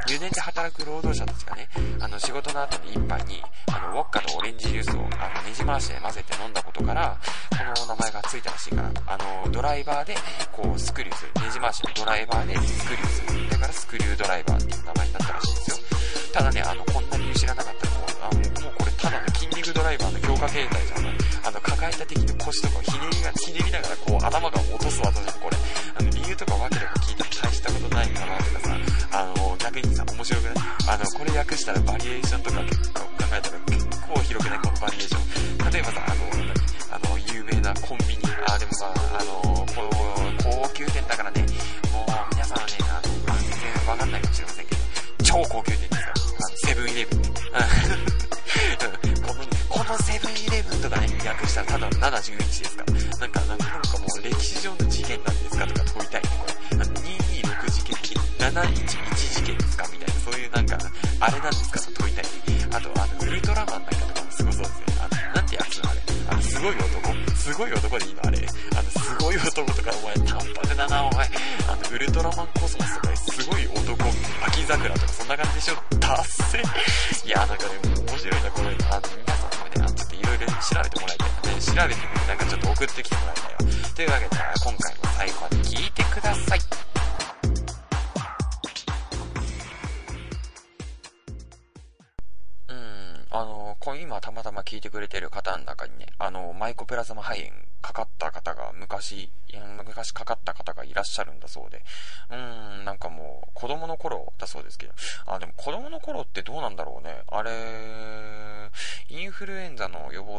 [0.07, 1.69] 油田で働く労働者たちがね、
[2.01, 7.19] あの、仕事の後に一杯に、あの、ウォッカとオレンジジュースを、あの、ネジ回しで混ぜて飲んだことから、
[7.51, 10.17] この名前がついたらしいから、あの、ドライバーで、
[10.51, 11.31] こう、スクリューする。
[11.43, 13.51] ネジ回しのドライバーでスクリューする。
[13.51, 15.77] だからスクリュードライバーっていう名前になったらしいですよ。
[16.33, 21.13] ただね、あの、こんな理由知らなかったらもう、あの、もうこれただの筋肉ドライバーの強化形態じゃん。
[21.45, 25.57] あの、抱えた敵の腰とかをひねりが、ひねりながらこう、頭が落とす技じゃん、これ。
[25.99, 28.77] あの、理由とかわけとか聞いても大したことないかなとかさ、
[29.13, 30.55] あの、逆にさ、面白くない？
[30.89, 34.59] あの、これ訳したらバリエーションとか結構考えたら結構広くない？
[34.61, 35.73] このバリエーション。
[35.73, 36.25] 例えばさ、あの、
[36.97, 39.93] あの、有名なコンビニ、あ、でもさ、あの、こう、
[40.43, 41.43] 高級店だからね、
[41.93, 44.82] もう、皆さんはね、あの、全然わかんないかもしれませんけど、
[45.33, 46.69] 超高級店ですよ。
[46.69, 47.23] セブンイレブン。
[49.23, 49.41] この、
[49.71, 52.93] このセブンイレブンとかね、訳したらただの71ですから。
[52.93, 53.65] なんか、なんか
[53.97, 54.77] もう歴史上の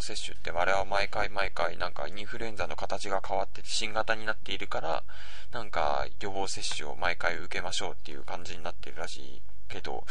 [0.03, 5.03] 接種ってあれは毎回毎回なんかインフルエンザの形が変わってて新型になっているから、
[5.51, 10.03] なんか予防接種を毎回受けましょうっていう感じになってるらしいけど、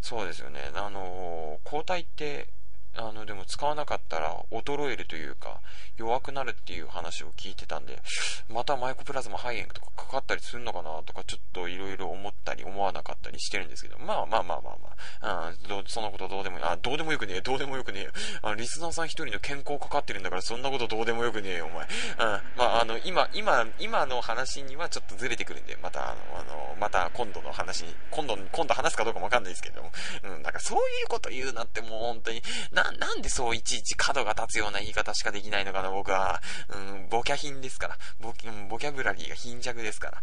[0.00, 0.60] そうですよね。
[0.74, 2.48] あの、抗体って、
[2.96, 5.60] あの、でも使わなかったら衰えるというか、
[5.96, 8.00] 弱くなるっていう話を聞いてたんで、
[8.48, 14.76] またマイコプラズマ肺炎とかかかったりするのかなとか、ちょっといろいろ思ったり思わなかったりしてるんですけど、まあまあまあまあ
[15.22, 16.64] まあ、うん、そんなことどうでもいい。
[16.64, 18.10] あ、どうでもよくねえ、どうでもよくねえよ。
[18.42, 21.86] あ、リスナーさん一人の健康かかってるんだから、そんなことどうでもよくねえよ、お前。
[21.86, 29.92] うん、まああの、今、今、今の話にはちょっとずれてくるんで、また、あの、あの、また今度の話に、今度、今度話すかどうかもわかんないですけども、
[30.24, 32.42] うん、だからそういうこと言うなってもう本当に、
[32.82, 36.42] ななんでそういちいち角が立つような言い方しかできないのかな、僕は。
[36.68, 37.98] うん、ボキャ品ですから。
[38.20, 40.22] ボキ、ボキャブラリーが貧弱ですから。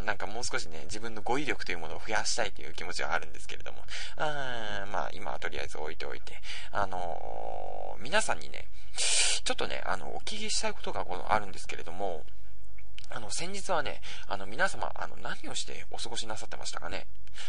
[0.00, 3.84] うん、なんかもう少しね、自分の語彙力というものを増やしたいという気持ちはあるんですけれども。
[4.16, 6.40] あまあ、今はとりあえず置いておいて。
[6.70, 8.68] あのー、皆さんにね、
[9.44, 12.24] ちょっとね、あの、お聞きしたいことがこのあるんですけれども、
[13.10, 17.06] あの、先日はね、あの、皆様、あの、何をしてお過ごしなさってましたかね？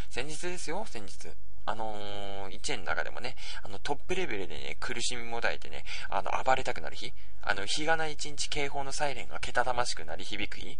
[0.09, 1.29] 先日ですよ、先日。
[1.65, 7.13] あのー、1年の中でもね、あの、トップレベルでね、苦しみもだえてね、あの、暴れたくなる日。
[7.41, 10.77] あの、日がない一日警報のサイレンがけたたましくなり響く日。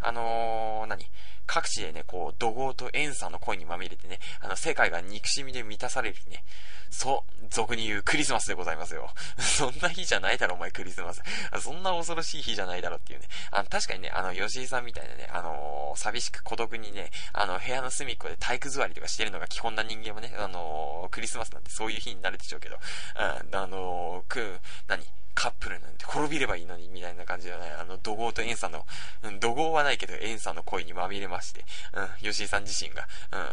[0.00, 1.04] あのー、何？
[1.46, 6.42] 各地でね、こう、怒号と怨嗟の声にまみれてね、あの、世界が憎しみで満たされるね。
[6.90, 9.10] そう、俗に言うクリスマスでございますよ。
[9.38, 11.22] そんな日じゃないだろ、お前クリスマス。
[11.60, 13.28] そんな恐ろしい日じゃないだろっていうね。
[13.50, 25.04] あの、確かにね、あの、吉井さんみたいなね、あのー、寂しく孤独にね、あの、部屋の隅っこで体育座りとかしてるのが基本な人間もね、あのー、クリスマスなんてそういう日になるでしょうけど、うん、あのー、く、何？
[25.34, 28.86] カップルなんて滅びればいいのに、みたいな感じでね、あの、怒号とエンさんの、
[29.22, 33.06] うん、怒号はないけど、エンさんの恋にまみれまして、うん、吉井さん自身が、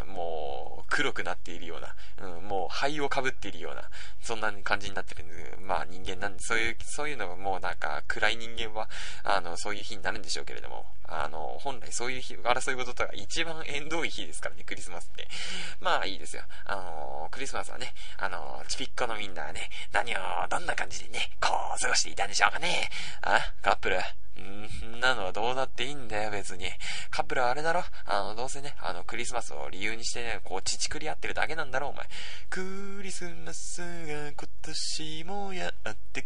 [0.05, 3.89] うん、もう、黒くなっているような、うん、もう、灰をかぶっているような、
[4.21, 8.89] そんな感じになってるんで、まあ人間なんで、そういう、そういうのがもうなんか、暗い人間は、
[9.23, 15.27] あの、そういう日になるんでしょうけれども、あの、本来そういう日、争い事とか一番縁遠い日ですからね、クリスマスって。
[15.79, 16.43] まあいいですよ。
[16.65, 20.19] あの、クリスマスはね、あの、ちびっこのみんなはね、何を、
[20.49, 22.89] どんな感じでね、こう過ごしていたんでしょうかね。
[23.21, 23.99] あ、カップル。
[24.39, 26.65] んなのはどうだっていいんだよ、別に。
[27.09, 32.07] カップルはあれだろあの、どうせね、あの、クリスマスを理由にしてね、こう、ちちくり合ってるだけなんだろ、お前。
[32.49, 36.25] クリスマスが今年もやって。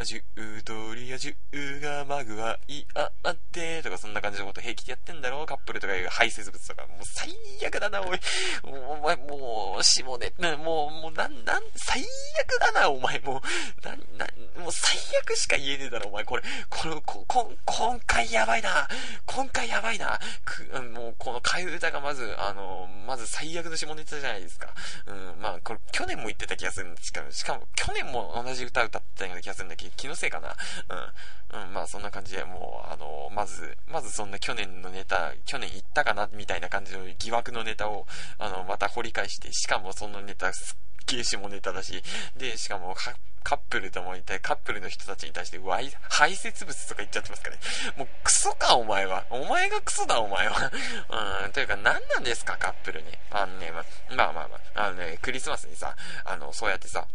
[0.00, 0.22] リア充
[0.64, 1.34] とリア充
[1.82, 3.10] がマグはいあ
[3.50, 6.86] って、とかそんな感じのこと平気でやってんだろカップルとかいう排泄物とか。
[6.86, 7.28] もう最
[7.66, 8.20] 悪だな、おい。
[8.62, 12.02] お前、もう、下ね、もう、もう、なん、なん、最
[12.40, 13.18] 悪だな、お前。
[13.20, 13.42] も
[13.84, 14.26] う、な、な、
[14.62, 16.24] もう最悪しか言えねえだろ、お前。
[16.24, 18.88] これ、この、こ、こ、今回やばいな。
[19.26, 20.18] 今回やばいな。
[20.44, 24.72] く、もう、この替え歌がまず、あの、まず最悪の下ネタじゃないですか。
[25.06, 30.56] うん、まあ、これ、去年も言ってた気がするんですけど、しかも、去年も同じ歌歌ってたような気がするんだけど、気のせいかな。
[30.88, 31.62] うん。
[31.62, 38.06] うん、まあ、そんな感じで、もう、あの、ままず、まずそんな去年のネタ、去年言ったかな、みたいな感じの疑惑のネタを、
[38.38, 42.02] あの、また掘り返して、しかもそのネタ、すっげえ下ネタだし、
[42.36, 42.94] で、しかも、
[43.42, 47.56] カップルともいて、カップルの人たちに対して、わい、排泄物とか言っちゃってますかね。
[47.96, 49.24] もうクソか、お前は。
[49.30, 50.70] お前がクソだ、お前は。
[51.46, 53.18] うん、というか、何なんですか、カップルね。
[53.30, 53.84] あのね、まあ
[54.16, 57.08] まあまあ、あのね、クリスマスにさ、あの、そうやってさ、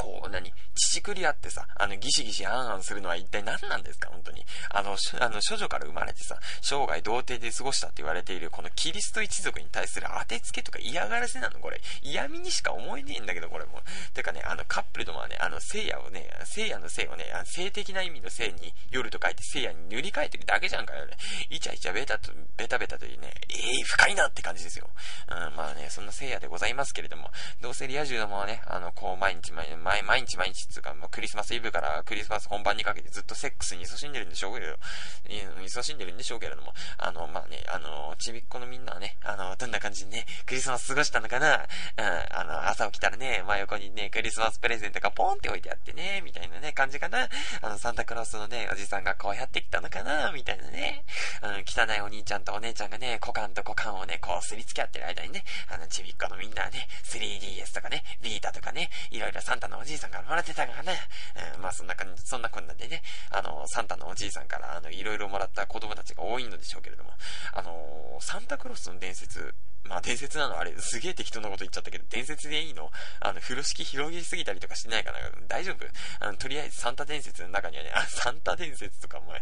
[0.00, 0.50] こう、何？
[0.74, 4.08] 乳くり合ってさ、あの、ギシギシあんあんするのは一体何なんですか？
[4.08, 4.42] 本当に。
[4.70, 11.60] あの、あの、処女から生まれてさ、生涯童貞で過ごしたって言われている、このキリスト一族に対する当てつけとか嫌がらせなの？
[11.60, 11.82] これ。
[12.02, 13.82] 嫌味にしか思えねえんだけど、これも。
[14.14, 21.12] てかね、あの、カップルともはね、あの、聖夜をね、聖夜の聖をね、あの性的な意味の聖に、夜と書いて聖夜に塗り替えてるだけじゃんかよね。
[21.50, 24.88] イチャイチャベタと、ベタベタというね、ええー、深いなって感じですよ。
[25.28, 34.76] うん、まあね、そんな聖夜でございますけれども、どうせリア充どもはね、あの、こう、毎日毎日、毎日毎日っていうか、もう、クリスマスイブからクリスマス本番にかけてずっとセックスに勤しんでるんでしょうけど、
[35.66, 42.04] 勤しんでるんでしょうけれども、あの、まあね、あの、ちびっこのみんなはね、あの、どんな感じでね、クリスマス過ごしたのかなうん、
[42.36, 47.28] あの、朝起きたらね、真横にね、クリスマスプレゼントがポンって置いてあってね、みたいなね、感じかな。
[47.62, 51.04] あの、サンタクロースのね、おじさんがこうやってきたのかなみたいなね。
[51.42, 60.94] うん、汚いお兄ちゃんとお姉ちゃんがね、股間と股間をね、こうすりつけ合ってる間にね、あの、ちびっこのみんなはね、3DS とかね、ビータとかね、いろいろサンタのおじいさんからもらってたからね、
[61.56, 67.10] うん、まあそんな感じ、そんなこんなでね、あの、サンタのおじいさんから、あの、いろいろもらった子供たちが多いのでしょうけれども、
[67.52, 72.90] あの、サンタクロースの伝説、まあ伝説なのあれ、すげえ適当なこと言っちゃったけど、伝説でいいの？
[73.20, 75.18] あの、風呂敷広げすぎたりとかしてないかな？
[75.48, 75.84] 大丈夫？
[76.20, 79.32] あの、とりあえずサンタ伝説の中にはね、あ、サンタ伝説とかも、も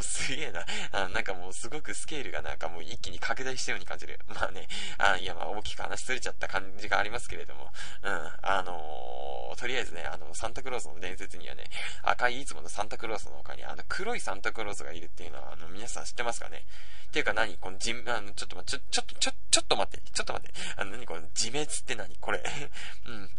[0.00, 0.64] うすげえな。
[0.92, 4.20] あなんかもうすごくスケールがなんかもう一気に拡大したように感じる。
[4.28, 7.70] まあね、あいやまあ大きく話しすれちゃった感じがありますけれども、
[8.02, 11.64] うん、あのー、とりあえずね、あの、サンタクロースの伝説にはね、
[12.02, 16.64] 赤いいつものサンタクロースの他に、あの、黒いサンタクロースがいるっていうのは、あの、皆さん知ってますかね？
[17.08, 17.56] っていうか何？
[17.56, 20.54] このじ、あの、ちょっと待って、ちょ、ちょ、ちょ、ちょっと待って、ちょっと待って。
[20.76, 22.16] あの、何この自滅って何？
[22.16, 22.42] これ。
[23.06, 23.30] うん。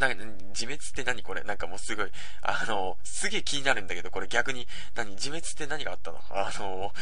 [0.00, 1.42] なんか、自滅って何これ？
[1.42, 2.10] なんかもうすごい、
[2.42, 5.12] あの、すげえ気になるんだけど、これ逆に、何？
[5.12, 6.20] 自滅って何があったの？
[6.30, 6.92] あの、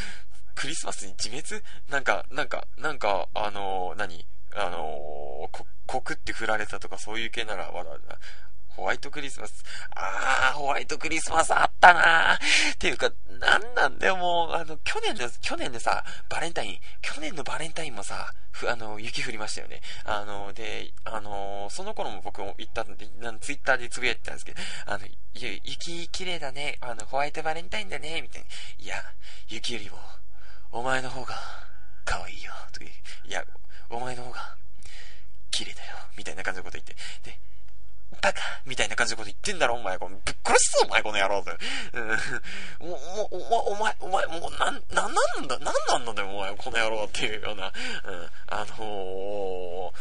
[0.55, 1.64] クリスマスに自滅？
[1.88, 4.27] なんか、なんか、なんか、あの、何？
[4.57, 7.90] あの、こ、告って振られたとかそういう系ならまだ、
[8.76, 9.64] ホワイトクリスマス。
[9.94, 12.74] あー、ホワイトクリスマスあったなー。
[12.74, 13.10] っていうか、
[13.40, 19.80] なんなんだよ、もう、あの、去年の、去年でさ、バレンタイン、去年のバレンタインもさ、ふ、あの、雪降りましたよね。
[20.05, 28.46] あの、で、あの、その頃も僕も言ったんで、なんツイッターでつぶやいてたんですけど、あの、雪綺麗だね、あの、ホワイトバレンタインだね、みたいな。
[28.84, 28.96] いや、
[29.49, 29.99] 雪よりも、
[30.72, 31.34] お前の方が、
[32.05, 32.88] 可愛いよ、とい
[33.28, 33.44] や、
[33.88, 34.57] お前の方が、
[35.51, 36.94] 綺麗だよ、みたいな感じのこと言って。
[37.22, 37.38] で、
[38.25, 39.99] バカみたいな感じのこと言ってんだろ、お前。
[39.99, 41.45] こぶっ殺すぞ、お前、この野郎。
[41.93, 42.89] うん。
[42.89, 42.97] も
[43.31, 47.72] う、もう、お前、お前、もう、なん、なんなんだ、なんなんだよ、お前、この野郎っていうような、うん。
[48.47, 49.93] あのー、お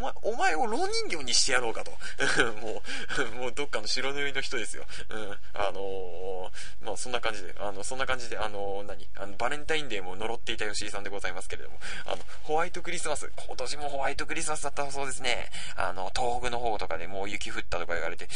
[0.00, 1.90] 前、お前を老人形にしてやろうかと。
[2.62, 2.82] も
[3.16, 4.84] う、 もうどっかの白塗りの人ですよ。
[5.08, 5.38] うん。
[5.54, 9.08] あのー、まあ、そんな感じで、あの、そんな感じで、あのー、何？
[9.16, 15.50] あの、バレンタインデーも呪っていた吉井さんでございますけれども、あの、ホワイトクリスマス、今年もホワイトクリスマスだったそうですね。
[15.76, 18.28] あの、東北の方とかでもう雪降ったとか言われて、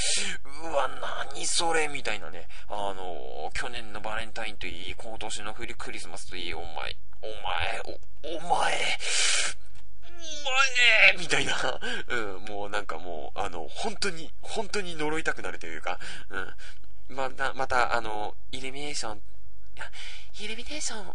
[0.62, 0.88] うわ、
[1.32, 2.46] 何それみたいなね。
[2.68, 8.98] あの、去年のバレンタインといい、今年のクリスマスといい、お前、お前、お、お前、
[10.10, 10.50] お
[11.10, 11.54] 前みたいな、
[12.08, 15.98] うん、もうなんかもう、あの、本当に、本当に呪いたくなるというか、
[17.08, 17.14] うん。
[17.14, 19.22] また、また、あの、イルミネーション、
[20.40, 21.12] イルミネーション、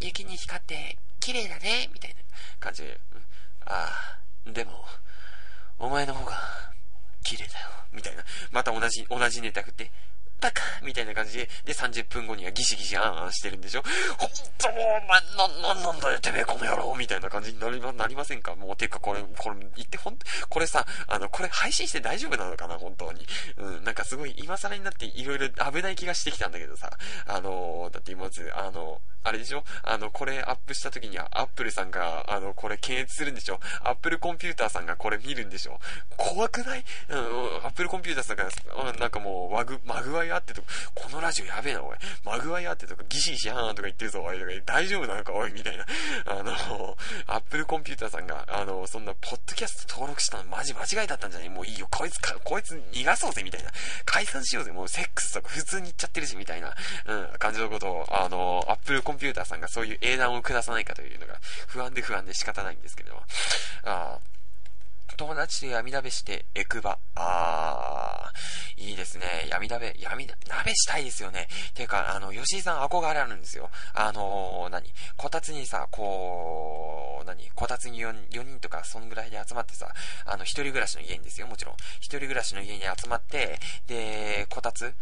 [0.00, 2.16] 雪に光って綺麗だね、みたいな
[2.58, 3.20] 感じで、うん、
[3.66, 3.88] あ
[4.46, 4.84] あ、でも、
[5.78, 6.38] お前の方が
[7.22, 8.24] 綺麗だよ、みたいな。
[8.50, 9.90] また同じ、同じネタ振って、
[10.40, 13.82] バカみたいな感じで、で、30分後にはギシギシあんあんしてるんでしょ？
[14.18, 14.28] ほん
[14.58, 15.20] ともう、お前、
[15.62, 18.54] な、なんなんだよ、てめえ、この野郎みたいな感じになりま、なりませんか？
[18.54, 22.78] もう、てか、これ、これ、言って、ほんと、これさ、あの、これ配信して大丈夫なのかな？
[22.78, 23.26] 本当に。
[23.56, 26.90] うん、なんかすごい、今更になっていろいろ危ない気がしてきたんだけどさ、
[27.26, 29.64] あのー、だって今まず、あのー、あれでしょ？
[29.82, 33.60] あの、これアップした時には、アップルさんが、あの、これ検閲するんでしょ？
[33.82, 35.78] アップルコンピューターさんがこれ見るんでしょ？
[36.16, 36.84] 怖くない？
[37.08, 37.20] うん、ア
[37.68, 38.48] ップルコンピューターさんが、
[38.98, 41.96] なんかもう、マグ、マグワイあってとか、このラジオやべえな、おい。
[42.24, 44.38] マグワイあってとか、ギシギシハーンとか言ってるぞ、おい。
[44.64, 45.86] 大丈夫なのか、おい、みたいな。
[46.26, 51.48] あの、アップルコンピューターさんが、あの、そんな、ポッドキャスト登録したのマジ間違いだったんじゃない？
[51.48, 53.70] もういいよ、こいつか、こいつ逃がそうぜ、みたいな。
[54.04, 56.74] 解散しようぜ、もうセックスとか普通に言っちゃってるし、みたいな、
[57.06, 63.22] うん、感じのことを、あの、アップルコンピューターさんがそういう英断を下さないかというのが不安で不安で仕方ないんですけれども。
[63.84, 64.18] あ
[65.20, 66.98] 友達で闇鍋してエクバ。
[67.14, 69.26] あー、いいですね。
[69.50, 71.46] 闇鍋、闇鍋したいですよね。
[71.74, 73.68] ていうか、あの、吉井さん憧れあるんですよ。
[73.92, 74.90] あのー、何？
[75.18, 77.50] こたつにさ、こう、何？
[77.54, 79.92] こたつに 4, 4人とか、そんぐらいで集まってさ、
[80.24, 81.74] あの、一人暮らしの家にですよ、もちろん。
[81.98, 84.94] 一人暮らしの家に集まって、で、こたつ？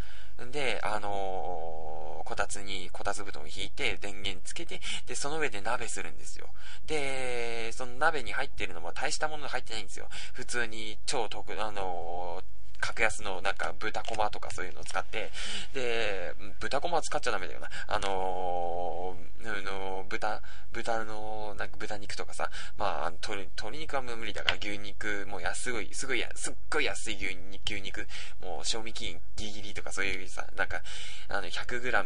[0.50, 6.48] で、あのー、こたつにこたつ布団を引いて、電源つけて、で、その上で鍋するんですよ。
[6.86, 10.08] で、その鍋に入ってるのも大したもの入ってないんですよ。
[10.32, 15.30] 普通に超特、あのー格安のなんか豚こまとかそういうのを使って、
[15.74, 17.68] で、豚こまは使っちゃダメだよな。
[17.86, 28.06] あのー、の豚、豚の、なんか豚肉とかさ、まあ、鶏、鶏肉は無理だから牛肉、もう安い、すごいや、すっごい安い牛肉、牛肉、
[28.40, 30.82] もう賞味期限ギリギリとかそういうさ、なんか、
[31.28, 31.98] あの、100g、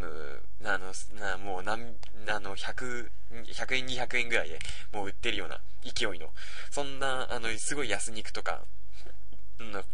[0.64, 1.94] あの、なもう、なん、
[2.28, 3.10] あの、100、
[3.46, 4.58] 100円、200円ぐらいで
[4.92, 6.28] もう売ってるような勢いの、
[6.70, 8.62] そんな、あの、すごい安肉とか、
[9.58, 9.84] うん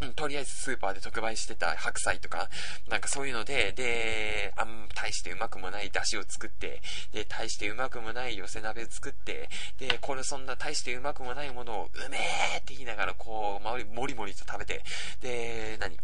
[0.00, 2.48] うん、とりあえずスーパーで特売してた白菜とか、
[2.88, 6.80] なんかそういうので、で、あん、大してうまくもない出汁を作って、
[7.12, 14.84] で、大してうまくもない寄せ鍋作って、で、これそんな大してうまくもないものを、うめーって言いながら、こう、周り、もりもりと食べて、
[15.20, 15.96] で、何？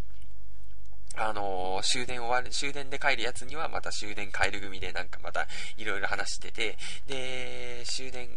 [1.16, 6.76] あの、終電終わる、終電で帰るやつにはまた終電帰る組でなんかまたいろいろ話してて、
[7.06, 8.28] で、終電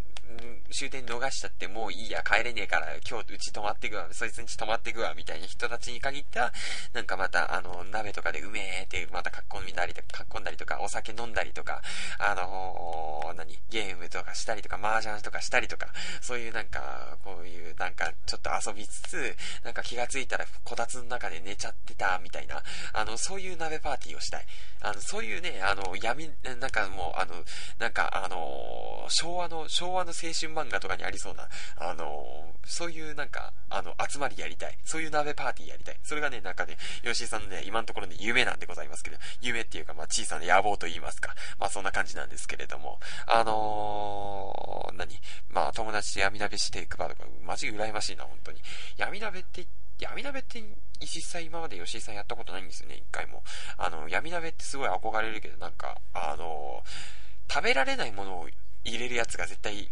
[0.78, 6.54] 終電逃しちゃってもういいや、帰れねえから、今日うち泊まってくわ、そいつんち泊まってくわ、みたいな人たちに限っては、
[6.94, 11.82] なんかまた、あの、鍋とかでうめえって、またかっこんだりとか、かっこんだりとか、お酒飲んだりとか、
[12.20, 15.88] あのー、何、ゲームとかしたりとか、麻雀とかしたりとか、
[16.22, 22.62] そういうなんか、こういうなんか、ちょっと遊びつつ、なんか気がついたら、こたつの中で寝ちゃってた、みたいな、
[22.94, 24.46] あの、そういう鍋パーティーをしたい。
[24.82, 27.34] あの、そういうね、あの、闇、なんかもう、あの、
[27.80, 31.48] なんか、あの、昭和の、昭和の青春漫画漫画とかにありそうな、
[31.78, 34.78] あのそういうなんか、あの、集まりやりたい。
[34.84, 36.00] そういう鍋パーティーやりたい。
[36.04, 41.34] それがね、なんかね、吉井さんのね、今のところね、夢なんでございますけど、夢っていうか、まあ、小さな野望と言いますか。
[41.60, 45.18] まあ、そんな感じなんですけれども、あのー、何？
[45.50, 48.62] まあ、友達で闇鍋していく場とか、マジ羨ましいな、本当に。
[48.98, 49.66] 闇鍋って
[50.00, 50.62] 闇鍋って
[51.00, 53.44] 実際今まで吉井さんやったことないんですよね、一回も。
[53.78, 56.84] あの、闇鍋ってすごい憧れるけど、なんか、あの、
[57.50, 58.50] 食べられないものを
[58.84, 59.90] 入れるやつが絶対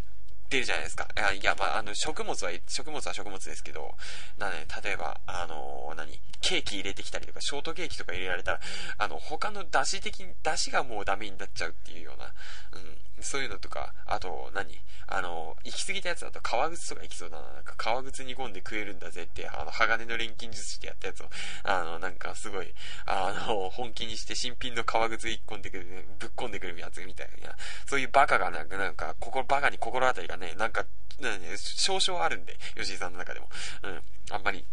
[0.48, 1.08] 出るじゃないですか。
[1.34, 3.94] いや、まあ、あの、食物は、食物は食物ですけど、
[4.38, 8.60] なので、例えば、あの何ケーキ入れてきたりとか、ショートケーキとか入れられたら、
[8.98, 12.32] あの、他の出汁的に、出汁がもうダメになっちゃうっていうような、
[12.72, 17.52] うん、そういうのとか、あと何、あの、行き過ぎたやつだと革靴とか行きそうだな。
[17.52, 21.26] なんか革靴煮込んで食えるんだぜって、あの、鋼の錬金術師でやったやつを、
[21.62, 22.74] あの、なんかすごい、
[23.06, 25.86] あの、本気にして新品の革靴一込んでくる、
[26.18, 27.56] ぶっ込んでくるやつみたいな、
[27.86, 30.84] そういうバカがなんか、なんか、心、バカに心当たりがね、なんか、
[31.18, 33.48] ね、少々あるんで、吉井さんの中でも。
[33.82, 34.64] うん、あんまり、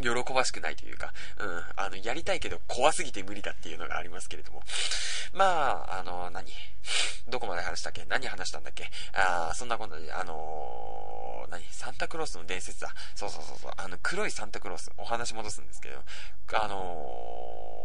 [0.00, 4.62] 喜ばしくないというか、うん、あの、やりたいけど怖すぎて無理だっていうのがありますけれども。
[5.32, 6.52] まあ、あの、何？
[7.28, 8.04] どこまで話したっけ？
[8.08, 8.88] 何話したんだっけ？
[9.14, 11.62] あそんなことで、あのー、何？
[11.72, 12.94] サンタクロースの伝説だ。
[13.14, 13.72] そうそうそうそう。
[13.76, 14.90] あの、黒いサンタクロース。
[14.96, 15.98] お話戻すんですけど、
[16.62, 16.76] あの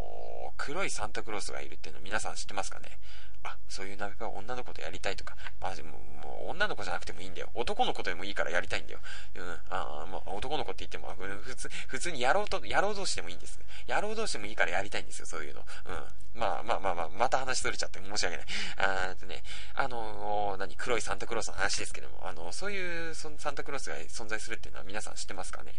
[0.08, 0.11] ー、
[0.64, 2.86] 黒いサンタクロースがいるっていうの皆さん知ってますかね？
[3.44, 7.48] あ、そういう鍋は女の子とやりたいとか、まあ、もう、もう女の子じゃなくてもいいんだよ。
[7.54, 9.00] 男の子でもいいからやりたいんだよ。
[9.34, 13.58] うん、あまあ、男の子って言っても、普通、普通にやろうと、やろう同士でもいいんです。
[13.88, 15.64] やろう同士でもいいからやりたいんですよ、そういうの。
[15.86, 15.92] う
[16.38, 16.40] ん。
[16.40, 18.46] まあまあまあまあ、また話それちゃって申し訳ない。
[18.76, 19.42] あーとね、
[19.74, 25.72] あのー、何、黒いサンタクロースの話ですけども、あの、そういうそサンタクロースが存在するっていうのは皆さん知ってますかね？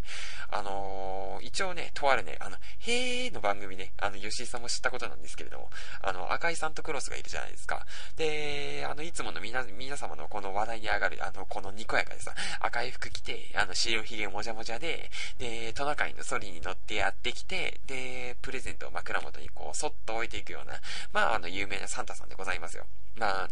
[0.50, 5.70] あのー、一応ね、とあるね、あの、へーの番組ね、あの、吉井さんも知ったことなんですけれども、
[6.02, 7.86] あの、赤いサンタクロスがいるじゃないですか。
[8.16, 20.74] で、あの、いつもの皆、皆様のこの話題に上がる、あの、このにこやかでさ、赤い服着て、あの、白ひげもじゃもじゃで、で、トナカイのソリに乗ってやってきて、で、プレゼントを枕元にこう、そっと置いていくような、
[21.12, 22.84] まあ、あの、有名なサンタさんでございますよ。
[23.16, 23.48] まあ、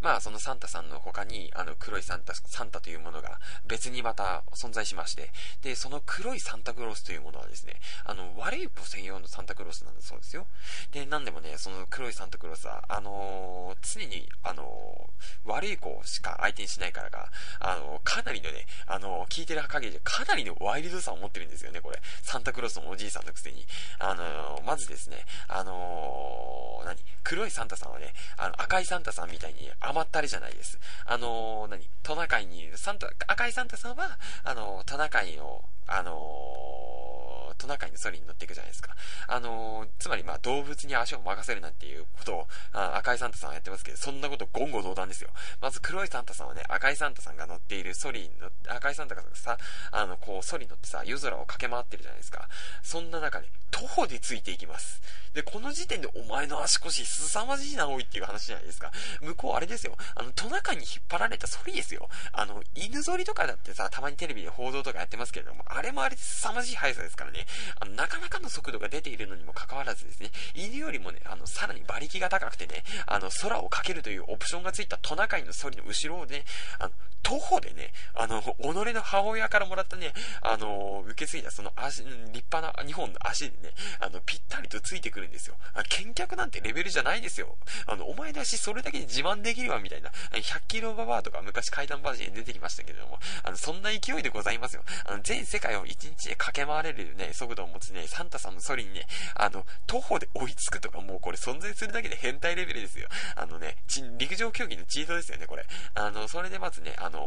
[0.00, 5.30] まあ、そのサンタさんの他に、あの、黒いサンタ、サンタというものが別にまた存在しまして、
[5.62, 10.46] で、その黒いサンタクロースというものはですね、あの、悪い子専用のサンタクロースなんだそうですよ。
[10.92, 17.30] で、なんでもね、その黒いサンタクロースは、あのー、常に、あのー、悪い子しか相手にしないからか、
[17.60, 22.00] あのー、かなりのね、あの聞いてる限りでかなりのワイルドさを持ってるんですよね、これ。
[22.22, 23.66] サンタクロースのおじいさんのくせに。
[23.98, 26.96] あのまずですね、あの何？
[27.22, 30.78] 黒いサンタさんはね、あの、赤いサンタさんみたいに甘ったれじゃないです。
[31.06, 31.88] あのー、何？
[32.02, 37.19] トナカイに、サンタ、赤いサンタさんは、あのー、トナカイを、あのー、
[37.60, 38.96] トナカイのソリに乗っていくじゃないですか。
[39.28, 45.30] あのー、つまりまあ動物に足を任せるなんていうことを、あ赤いサンタさんはやってますけど、そんなこと言語道断ですよ。
[45.60, 49.58] まず黒いサンタさんはね、赤いサンタさんが乗っているソリに乗って、赤いサンタがさ、
[49.92, 52.48] あの、こう、ソリに乗ってさ、夜空を駆け回ってるじゃないですか。
[52.82, 55.00] そんな中で、徒歩でついていきます。
[55.34, 58.90] で、この時点でお前の足腰凄まじいな、おいっていう話じゃないですか。
[59.20, 59.96] 向こうあれですよ。
[60.16, 62.08] あの、トナカイに引っ張られたソリですよ。
[62.32, 67.46] あの、犬ぞりとかだってさ、たまにテレビで報道とかやってますけれども、あれもあれ凄まじい速さですからね。
[67.80, 76.44] あの、なかなかの速度が出ているのにもかかわらずですね、犬よりもね、あの、さらに馬力が高くてね、あの、空をかけるというオプションがついたトナカイのソリの後ろをね、
[76.78, 76.92] あの、
[77.22, 78.54] 徒歩でね、あの、己
[78.94, 82.08] の母親からもらったね、あの、受け継いだその足、立
[82.50, 85.56] 派な2本の足でね、あの、ぴったりとついてくるんですよ。
[86.04, 87.56] 見客なんてレベルじゃないですよ。
[87.86, 90.10] あの、お前の足それだけで自慢できるわ、みたいな。
[90.32, 94.82] 100キロババアとか昔階段バージンで出てきましたけれども、あの、そんな勢いでございますよ。
[95.04, 103.08] あの、全世界を1日で駆け回れるね、速度を持つね、サンタさんのソリにね、あの、徒歩で追いつくとかもうこれ存在するだけで変態レベルですよ。
[103.34, 103.76] あのね、
[104.18, 105.64] 陸上競技のチートですよね、これ。
[105.94, 107.20] あの、それでまずね、あの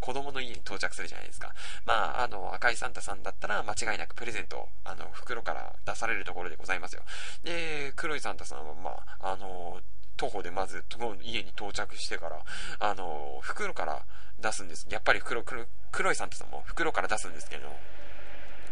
[0.00, 1.54] ー、子供の家に到着するじゃないですか。
[1.84, 7.02] まあ、あの、赤いサンタさんだったら間違いなくプレゼント、あの、袋から出されるところでございますよ。
[7.44, 8.90] で、黒いサンタさんは、ま
[9.20, 9.82] あ、あのー、
[10.16, 10.82] 徒歩でまず
[11.22, 12.42] 家に到着してから、
[12.80, 14.04] あの、袋から
[14.40, 14.86] 出すんです。
[14.90, 15.44] やっぱり黒、
[15.92, 17.68] 黒いサンタさんも袋から出すんですけど、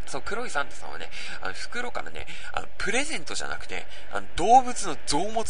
[0.06, 1.08] そう、黒いサンタさんはね、
[1.40, 5.44] あの、袋からね、あの、プレゼントじゃなくて、あの、動物の臓物、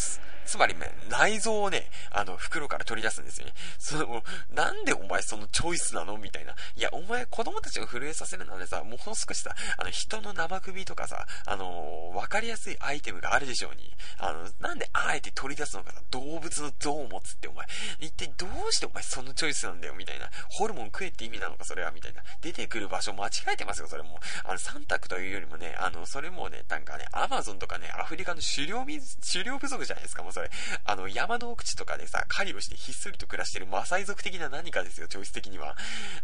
[0.45, 3.53] つまりね、内臓をね、あの、袋から取り出すんですよね。
[3.79, 4.23] その、
[4.53, 6.17] なんでお前そのチョイスなの？
[6.17, 6.55] みたいな。
[6.75, 13.91] いや、お前子供たちを震えさせるならさ、もう少しさ、あの、人の生首とかさ、あの、わかりやすいアイテムがあるでしょうに。
[14.17, 17.65] あの、なんであえて取り出すのかさ、動物の像を持つってお前、
[17.99, 20.29] 一体どうしてお前そのチョイスなんだよ、みたいな。
[20.49, 22.21] ホルモン食えって意味なのか、それは、みたいな。
[22.41, 24.19] 出てくる場所間違えてますよ、それも。
[24.43, 30.51] あの、三択というよりもね、あの、それもね、なんかね、アマゾンとかね、アフリカの狩猟、狩猟部族じゃないですか、もうそれ。
[30.83, 35.77] あの、山の奥地とかでさ、狩りをしてひっそりと暮らしてるマサイ族的な何かですよ、チョイス的には。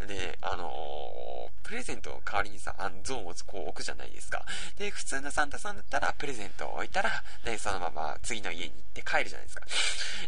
[0.06, 4.44] で、あのー、プレゼントを代わりにさ、あの、ゾーンをこう置くじゃないですか。
[4.78, 9.66] で、普通のサンタさんだったら、プレゼントを置いたら、で、そのまま次の家に行って帰るじゃないですか。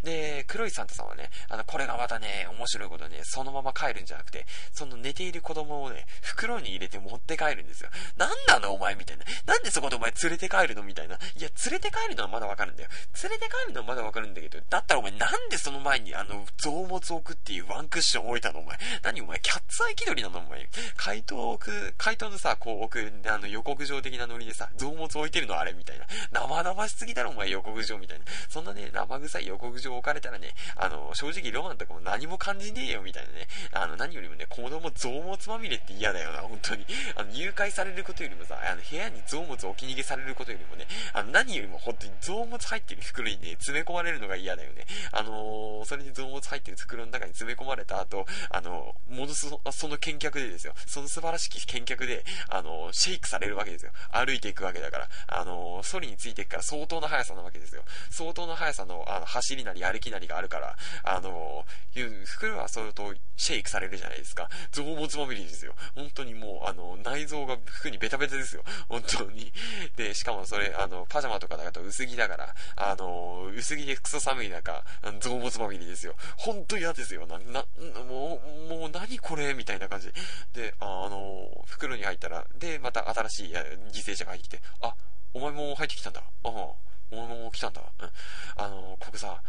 [0.04, 7.90] で、黒いサンタさんはね、あの、これがまたね、面白いことね、そのまま帰るんじゃなくて、その寝ている子供をね、袋に入れて持って帰るんですよ。
[8.16, 9.26] なんなのお前みたいな。
[9.46, 10.84] なんでそこでお前連れて帰るの？
[10.84, 11.16] みたいな。
[11.16, 12.90] いや、連れて帰るのはまだわかるんだよ。
[13.24, 18.78] 連れて帰るのはまだわかるんだけど、だったらお前なんでその前にあの、臓物置くっていうワンクッション置いたのお前？
[19.04, 20.68] 何お前、キャッツアイ気取りなのお前？
[20.96, 26.06] 回答置く、回答のさ、こう置く、あの、予告状的なノリでさ、臓物置いてるのあれみたいな。
[26.32, 28.26] 生々しすぎだろお前予告状みたいな。
[28.50, 33.48] そんなね、生臭い予告状置かれたらね、あの、正直ロマンとかも何も感じねえよみたいなね。
[33.72, 36.86] あの、何よりもね、子供臓物まみれって嫌だよな、本当に。
[37.16, 44.86] あの、誘拐されることよりもさ、あの、部屋に臓物置き逃げされることよりもね、あの、何よりも本当に臓物入ってる袋にね、詰め込まれるのが嫌だよね。
[45.12, 50.74] あのー、それに臓物入ってる袋の中に詰め込まれた後、あのー、ものす、その見客でですよ。
[50.86, 53.92] その素晴らしき見客で、あのー、シェイクされるわけですよ。
[54.12, 55.10] 歩いていくわけだから。
[55.28, 57.84] あのー、ソリについていくから相当な速さなわけですよ。
[58.12, 64.50] 相当な速さの、あの、走りなり歩きなりがあるから、あのー、袋は相当シェイクされるじゃないですか。
[64.72, 65.74] 臓物まみれですよ。
[65.96, 68.64] 本当にもう、あの、内臓が服にベタベタですよ。
[68.90, 69.52] 本当に。
[69.96, 74.84] で、しかもそれ、あの、パジャマとかだと薄着だから、あの、薄着でクソ寒い中、
[75.20, 76.16] 臓物まみれですよ。
[76.38, 77.28] 本当嫌ですよ。
[77.28, 77.66] な、な、
[78.04, 80.12] もう、もう何これみたいな感じ
[80.54, 80.74] で。
[80.80, 84.96] あの、袋に入ったら、で、また新しい犠牲者が入ってきて、あ、
[85.34, 86.22] お前も入ってきたんだ。
[86.22, 86.78] ああ、お
[87.12, 87.82] 前も来たんだ。
[88.00, 88.10] うん。
[88.56, 89.42] あの、ここさ、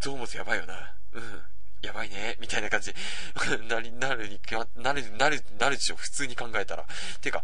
[0.00, 0.94] 臓物やばいよな。
[1.12, 1.42] うん。
[1.82, 2.94] やばいね、みたいな感じ
[3.68, 4.40] なり、なるに、
[4.76, 6.86] なる、なる、なるでしょ、普通に考えたら。
[7.20, 7.42] てか、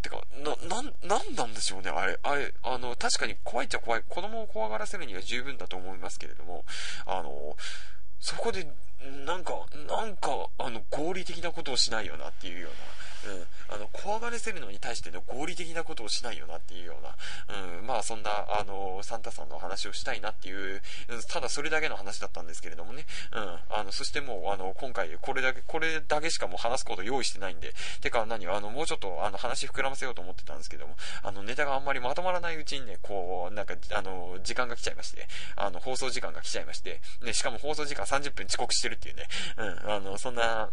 [0.00, 2.18] てか、な、な、なんなんでしょうね、あれ。
[2.22, 4.02] あれ、あの、確かに怖いっちゃ怖い。
[4.08, 6.64] 子供を怖がらせるには十分だと思いますけれども、
[7.06, 7.56] あの、
[8.20, 8.66] そこで、
[9.26, 12.76] なんか、なんか、あの、合理的なことをしないよなっていうような。
[13.26, 20.80] うん、あの、怖がらせるのに対しての合理的なことをしないよなっていうような、うん、まあそんな、あの、サンタさんの話をしたいなっていう、
[21.28, 39.24] ただそれだけの話だったんですけれどもね、うん、あの、そしてもう、あの、今回これだけ、これだけしかもう話すこと用意してないんで、てか何、あの、もうちょっと、あの、話膨らませようと思ってたんですけども、あの、ネタがあんまりまとまらないうちにね、こう、なんか、あの、時間が来ちゃいまして、あの、放送時間が来ちゃいまして、ね、しかも放送時間30分遅刻してるっていうね、
[39.56, 40.70] うん、あの、そんな、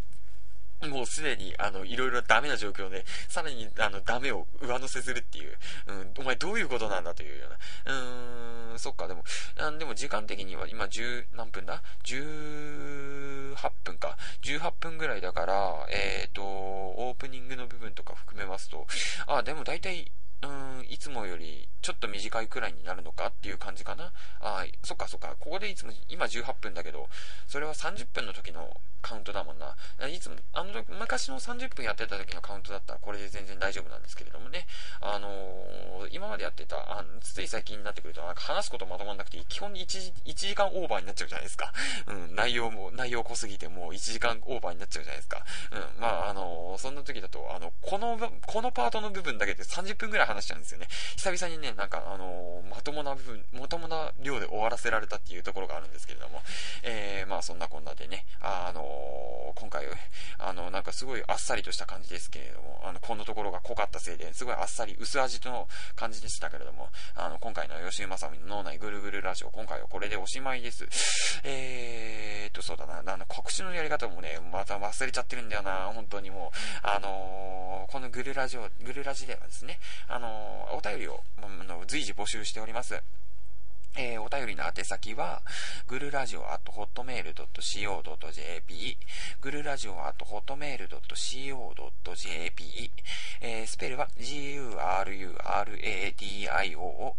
[0.84, 5.58] もうすでに、あの、いろいろダメな状況で、さらに、あの、ダメを上乗せするっていう、
[5.88, 9.24] うん、お前どういうことなんだというような、うーん、そっか、でも、
[9.58, 14.18] あでも時間的には今10、何分だ ?18 分か。
[14.44, 18.86] 18分ぐらいだから、えっ、ー、と、オープニングの部分とか含めますと、
[19.28, 20.12] あ、でも大体、
[20.44, 24.12] うん、いつもよりちょっと短いくらいになるのかっていう感じかな。
[24.42, 25.36] あそっかそっか。
[25.40, 27.08] ここでいつも、今18分だけど、
[27.48, 28.70] それは30分の時の
[29.06, 29.76] カウントだもんな。
[30.10, 34.66] いつも、あの時、昔の30分やってた時のカウントだったらこれで全然大丈夫なんですけれどもね。
[35.00, 41.72] あのー、今までやってた、あつい最近になってくると、なんか話すことまとまんなくて、基本に 1, 1時間オーバーになっちゃうじゃないですか。
[42.08, 45.46] うん、内容も、内容濃すぎてもう1時間オーバーになっちゃうじゃないですか。
[45.72, 50.88] うん、まあ、あのー、そんな時だと、あの、この、このパートの部分だけで30分くらい話しちゃうんですよね。
[51.18, 56.42] 久々にね、なんか、あのー、まともな部分、まともな量で終わらせられたっていうところがあるんですけれども、
[56.84, 58.95] えー、まあそんなこんなでね、あの
[59.56, 59.86] 今回、
[60.38, 70.86] あの、なんかすごいあっさりとした感じですけれども、あの、このところが濃かったせいで、すごいあっさり、薄味の感じでしたけれども、あの、今回の吉井正美の脳内ぐるぐるラジオ、今回はこれでおしまいです。
[71.44, 81.24] えーっと、そうだな、あの、告知のやり方もね、また忘れちゃってるんだよな、本当にもう、あのー、このぐるラジオ、ぐるラジではですね、あのー、お便りを、
[81.88, 83.02] 随時募集しております。
[83.98, 85.42] えー、お便りの宛先は、
[85.88, 88.98] ぐるラジオ at hotmail.co.jp、
[89.40, 92.92] ぐるラジオ at hotmail.co.jp、
[93.40, 95.34] えー、スペルは gururadio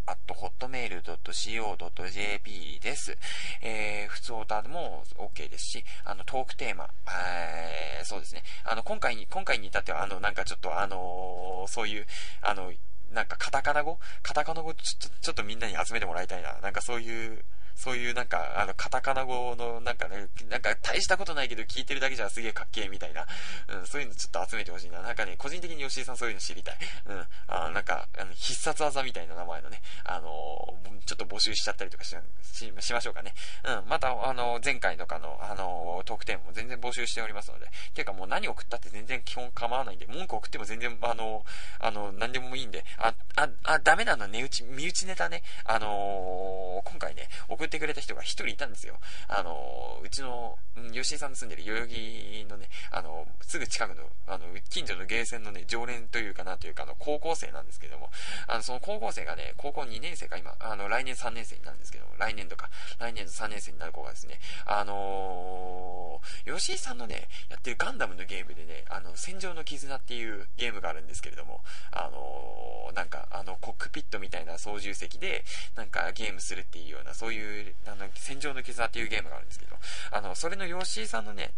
[0.06, 3.16] at hotmail.co.jp です。
[3.62, 8.42] えー、普通歌でも OK ですし、あの、トークテーマ、えー、そうですね。
[8.64, 12.06] あの、今回に、今回に至っては、あの、なんかちょっと、あのー、そういう、
[12.42, 12.70] あの、
[13.12, 13.98] なんかカタカナ語？
[14.22, 16.58] カタカナ語ちょちょっとみんなに集めてもらいたいな。
[16.60, 17.44] なんかそういう
[17.76, 23.26] そういうなんか、あの、カタカナ語のなんかね、なんか大したことないけど聞いてるだけじゃすげえかっけえみたいな、
[23.68, 25.02] うん、そういうのちょっと集めてほしいな。
[25.02, 26.78] なんかね、個人的に吉井さんそういうの知りたい。
[27.06, 32.16] うん、あなんか、あの必殺技みたいな名前のね、あのー、ちょっと募集しちゃったりとかし
[32.52, 33.34] ししましょうかね。
[33.64, 41.44] うん、また、あの、前回とかの、あの、トークテーマも全然募集しておりますので、ていうかもう何送ったって全然基本構わないんで、文句送っても全然、あの、
[41.78, 48.96] あの、何でもいいんで、あ、あ、あ、ダメなの値打ち、身内ネタね、あのー、今回ね、送ってくれた人が一人いたんですよ。
[49.28, 50.58] あのー、うちの、
[50.92, 58.08] 吉井さんの住んでる代々木のね、あのー、すぐ近くの、あの、近所のゲーセンのね、常連というかなというか、あの、高校生なんですけども、
[58.46, 79.76] あの、その高校生がね、高校2年生か今、あの、来年3年生になるんですけども、来年度か、来年度3年生になる子がですね、あのー、吉井さんのね、やってるガンダムのゲームでね、あの、戦場の絆っていうゲームがあるんですけれども、あのー、なんか、あの、コックピットみたいな操縦席で、なんかゲームするっていうような、そういう、あの、戦場の絆っていうゲームがあるんですけど、
[80.10, 81.52] あの、それのヨッシーさんのね、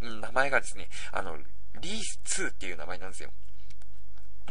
[0.00, 1.36] 名前がですね、あの、
[1.80, 3.30] リース2っていう名前なんですよ。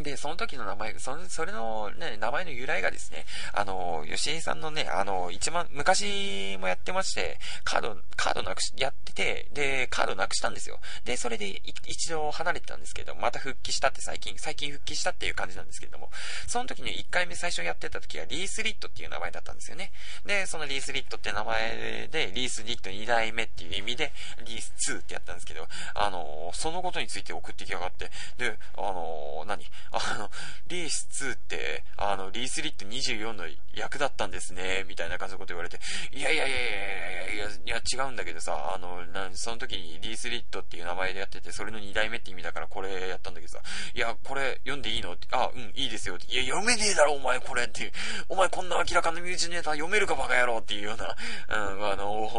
[0.03, 10.79] で、その時の名前、その、それのね、名前の由来がですね、あの、吉井さんのね、あの、一番、昔もやってまして、カード、カードなくし、やってて、で、カードなくしたんですよ。
[11.05, 16.09] で、それで一度離れてたんですけど、また復帰したって最近、最近復帰したっていう感じなんですけれども、
[16.47, 19.91] その時に1回目最初やってた時はリースリットっていう名前だったんですよね。
[20.25, 24.11] で、そのリースリットって名前で、リースリット2代目っていう意味で、
[24.45, 29.65] リース2ってやったんですけど、あの、そのことについて送ってきやがって、で、あの、何？
[29.91, 30.29] あの、
[30.67, 35.79] リース2って、あの、リースリット24の役だったんですね、みたいな感じのこと言われて、
[36.11, 43.59] いやいやいやいやいやいや、いや違うんだけどさ、あの、なその時にリースリットっていう名前でやってて、それの2代目って意味だからこれやったんだけどさ、
[43.93, 47.83] いや、これ読んでいいの、あ、うん、いいですよって、いや、読めねえだろ、お前これって。
[47.83, 47.91] いう、
[48.29, 51.15] お前こんな明らかなミュージネーター読めるかバカ野郎っていうような、
[51.49, 52.29] うん、あの、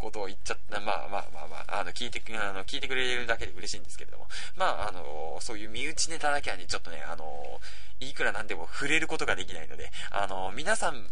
[0.00, 4.26] ことを言っちゃった、まあまあまあまあ、あの、聞いて、あの、聞いてくれるだけで嬉しいんですけれども、
[4.56, 7.60] まあ、あの、そういう身内ネタだけはね、ちょっとね、あの、
[8.00, 11.06] いくらなんでも触れることができないので、あの、皆さん、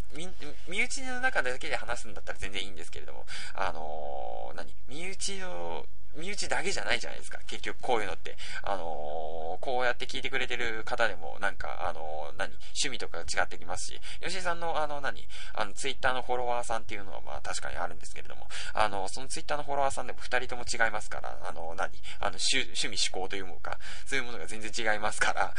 [0.67, 4.73] 身内の中だけで話すんだったら全然いいんですけれども、あの、何？
[4.87, 5.85] 身内の、
[6.15, 7.39] 身内だけじゃないじゃないですか。
[7.47, 8.35] 結局こういうのって。
[8.63, 25.53] あのー、こうやって聞いてくれてる方でも、なんか、あのー、何趣味とか違ってきますし、吉井さんの、あの、何あの、ツイッターのフォロワーさんっていうのは、まあ確かにあるんですけれども、あの、そのツイッターのフォロワーさんでも二人とも違いますから、あの、何あの、趣味思考というものか、そういうものが全然違いますから、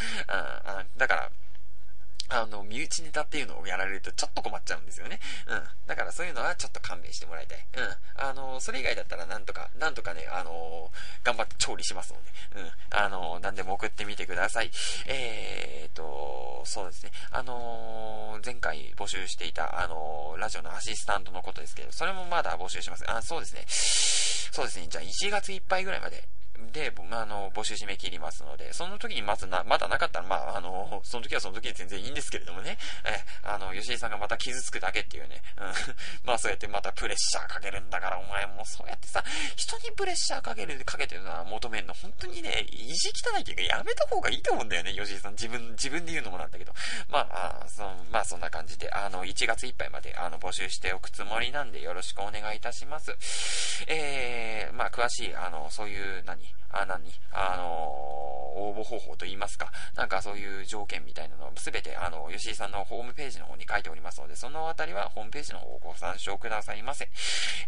[0.79, 1.31] うん、だから、
[2.29, 5.19] あの、身内ネタっていうのをやられるとちょっと困っちゃうんですよね。
[5.49, 5.63] うん。
[5.87, 7.67] だからそういうのはちょっと勘弁してもらいたい。
[7.77, 7.97] うん。
[8.17, 10.91] あの、それ以外だったらなんとか、なんとかね、あの
[11.25, 12.71] 頑張って調理しますので、うん。
[12.91, 14.71] あの何でも送ってみてください。
[15.07, 17.11] えーと、そうですね。
[17.31, 23.05] あの前回募集していた、あのラジオのアシスタントのことですけど、それもまだ募集します。
[23.11, 23.65] あ、そうですね。
[24.53, 24.87] そうですね。
[24.89, 26.25] じゃあ1月いっぱいぐらいまで、
[26.73, 35.73] で、あの、募集締め切りますので、その時にまずな、まだなかったら、まあ、あの、その時はその時で全然いいんですけれどもね、え、あの、吉井さんがまた傷つくだけっていうね、うん、
[36.25, 39.25] まあそうやってまたプレッシャーかけるんだから、お前もそうやってさ、
[39.57, 45.33] 人にプレッシャーかける、かけてるのは求めるの、本当にね、意地汚いっていうか、やめた方がいいと思うんだよね、吉井さん。
[45.33, 46.73] 自分、自分で言うのもなんだけど。
[47.09, 53.17] まあ、あそまあそんな感じで、あの、1月いっぱいまで、あの、募集しておくつもりなんで、よろしくお願いいたします。
[53.87, 57.03] えー、まあ詳しい、あの、そういう、何あ、何？
[57.33, 67.09] あのー、応募方法といいますか、なんかそういう条件みたいなのをすべて、あの、吉井さんのホームページの方に書いておりますので、そのあたりはホームページの方をご参照くださいませ。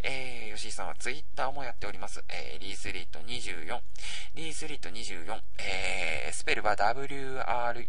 [0.03, 2.23] えー、吉井さんはツイッターもやっております。
[2.29, 3.81] えー、リースリット24、
[4.35, 7.83] リースリット24、えー、スペルは WREATH、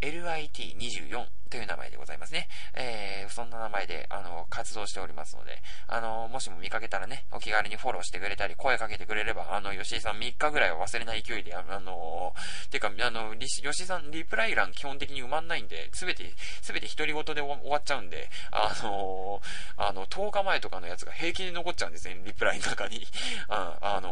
[0.00, 2.48] LIT24 という名前でございますね。
[2.74, 12.34] えー、そんな名前で、あの、活動しておりますので、あの、もしも見かけたらね、お気軽にフォローしてくれたり、声かけてくれれば、あの、吉井さん3日ぐらいは忘れない勢いで、あの、
[12.72, 16.24] てか、あの、吉井さんリプライ欄基本的に埋まんないんで、すべて、
[16.60, 19.40] すべて独り言で終わっちゃうんで、あの、
[19.76, 23.06] あの、10日前とかのやつが平気で残っちゃうんですね、リプライの中に。
[23.48, 24.10] ああの、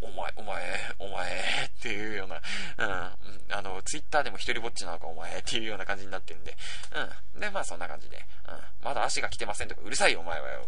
[0.00, 0.62] お前、お前、
[1.00, 1.32] お前、
[1.66, 2.40] っていうような、
[2.78, 6.56] うん、あの、ツイッターでも一人ぼっちなのか、お前、っていうような感じになってるんで、
[6.92, 7.40] うん。
[7.40, 8.84] で、まあそんな感じで、うん。
[8.84, 10.66] まだ足が来てませんとか、うるさいよ、お前はよ。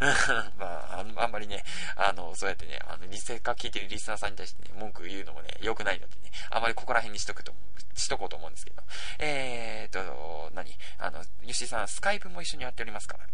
[0.58, 1.64] まあ、あんまりね、
[1.96, 7.52] あの、そうやってね、あの、リスか聞いてるリスナーさんに対してね、文句言うのもね、良くないのでね、あまりここら辺にしとくと、
[7.94, 8.82] しとこうと思うんですけど。
[9.18, 10.76] えーと、何？
[10.98, 13.24] あの、吉井さん、スカイプも一緒にやっておりますから。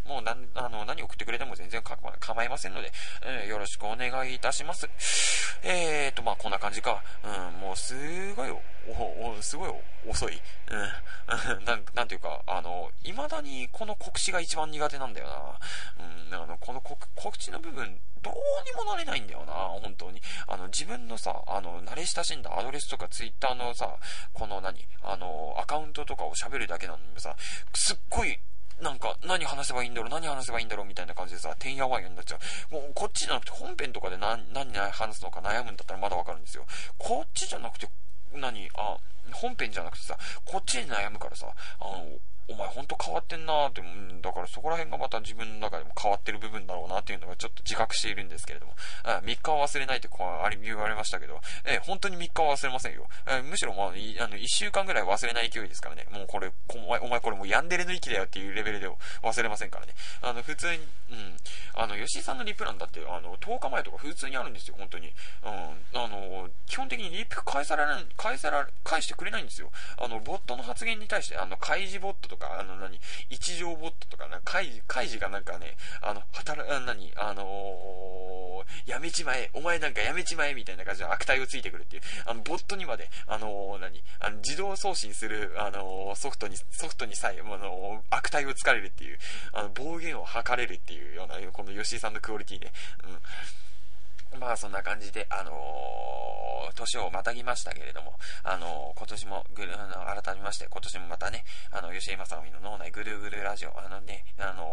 [0.04, 2.92] うん、もうなあの何送ってくれても全然か構いませんので、
[3.24, 4.88] えー、よろしくお願いいたします。
[5.62, 7.02] えーと、まあこんな感じか。
[7.22, 7.94] うん、もうす
[8.34, 9.70] ごい、お、お、すごい
[10.08, 10.40] 遅い。
[10.70, 15.58] うん、 なん、なんていうか、あの、未だにこの告知が一番苦手なんだよ
[15.98, 16.04] な。
[16.04, 17.08] うん、あの、この告
[17.43, 18.34] 告知の部分、どう
[18.64, 20.20] にもなれないんだよな、本当に。
[20.47, 23.97] あの、自分のさ、あの、慣れ親しんだアドレスとかツイッターのさ、
[24.32, 27.34] この何、あの、アカウントとかを喋るだけなのにさ、
[27.74, 28.38] すっごい、
[28.80, 32.38] なんか、何話せばいいんだろう、何話せばいいんだろう、みたいな感じでさ、てんやわんやになっちゃ
[32.70, 32.74] う。
[32.74, 36.64] もう、こっちじゃなくて、本編とかで何、何話すのか悩むんだったらまだわかるんですよ。
[36.99, 37.88] こっちじゃなくて、
[38.32, 38.97] 何、あ、
[39.32, 41.49] 本編じゃなくてさ、こっちに悩むからさ、
[41.80, 42.07] あの、
[42.53, 48.74] お前ほんと変わってんなーって、うん、だからそこら辺がまた自分の中でも変わってる部分だろうなっていうのがちょっと自覚しているんですけれども、
[49.05, 53.07] あ3日は忘れないってこうあり言われましたけど、えー、本当に3日は忘れませんよ。
[53.28, 53.90] え、むしろまあ、あ
[54.28, 56.07] の、1週間ぐらい忘れない勢いですからね。
[56.11, 58.88] もうこれ、お前、お前これもうヤンデレの域だよっていうレベルで
[59.22, 59.94] 忘れませんからね。
[60.20, 60.78] あの、普通に、
[61.11, 61.36] うん、
[61.74, 65.12] あの、吉井さんのリプランだって、あの、10日前とか普通にあるんですよ、本当に。
[65.44, 67.84] うん、あの、基本的にリプ返され、
[68.16, 69.70] 返さら、返してくれないんですよ。
[69.98, 89.18] あの、ボットの発言に対して、あの、開示ボットとか、あの、何、一条ボットとか、な開示、開示がなんかね、あの、働、あ何、あのー、やめちまえ、お前なんかやめちまえ、みたいな感じの悪態をついてくるっていう、あの、ボットにまで、あのー、何、あの、自動送信する、あのー、ソフトに、ソフトにさえ、あの悪態をつかれるっていう、
[89.53, 92.72] あの、暴言を吐かれるっていうような、この吉井さんのクオリティで、
[93.05, 93.18] うん。
[94.39, 98.14] まあそんな感じで、あのー、年をまたぎましたけれども、
[98.45, 104.66] あのー、今年もぐる、あの、改めまして、今年もまたね、あの、吉井正臣の脳内ぐるぐるラジオ、あのね、あの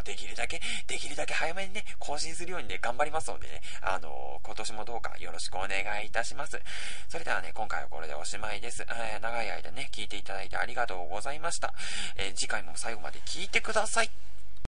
[0.00, 6.60] ー、できるだけ、できるだけ早めにね、更新するようにね、頑張りますのでね、あの今年もどうかよろしくお願いいたします。
[7.08, 8.86] それではね、今回はこれでおしまいです。
[8.88, 11.74] え長い間ね、聞いていただいてありがとうございました。
[12.16, 14.10] え次回も最後まで聞いてください。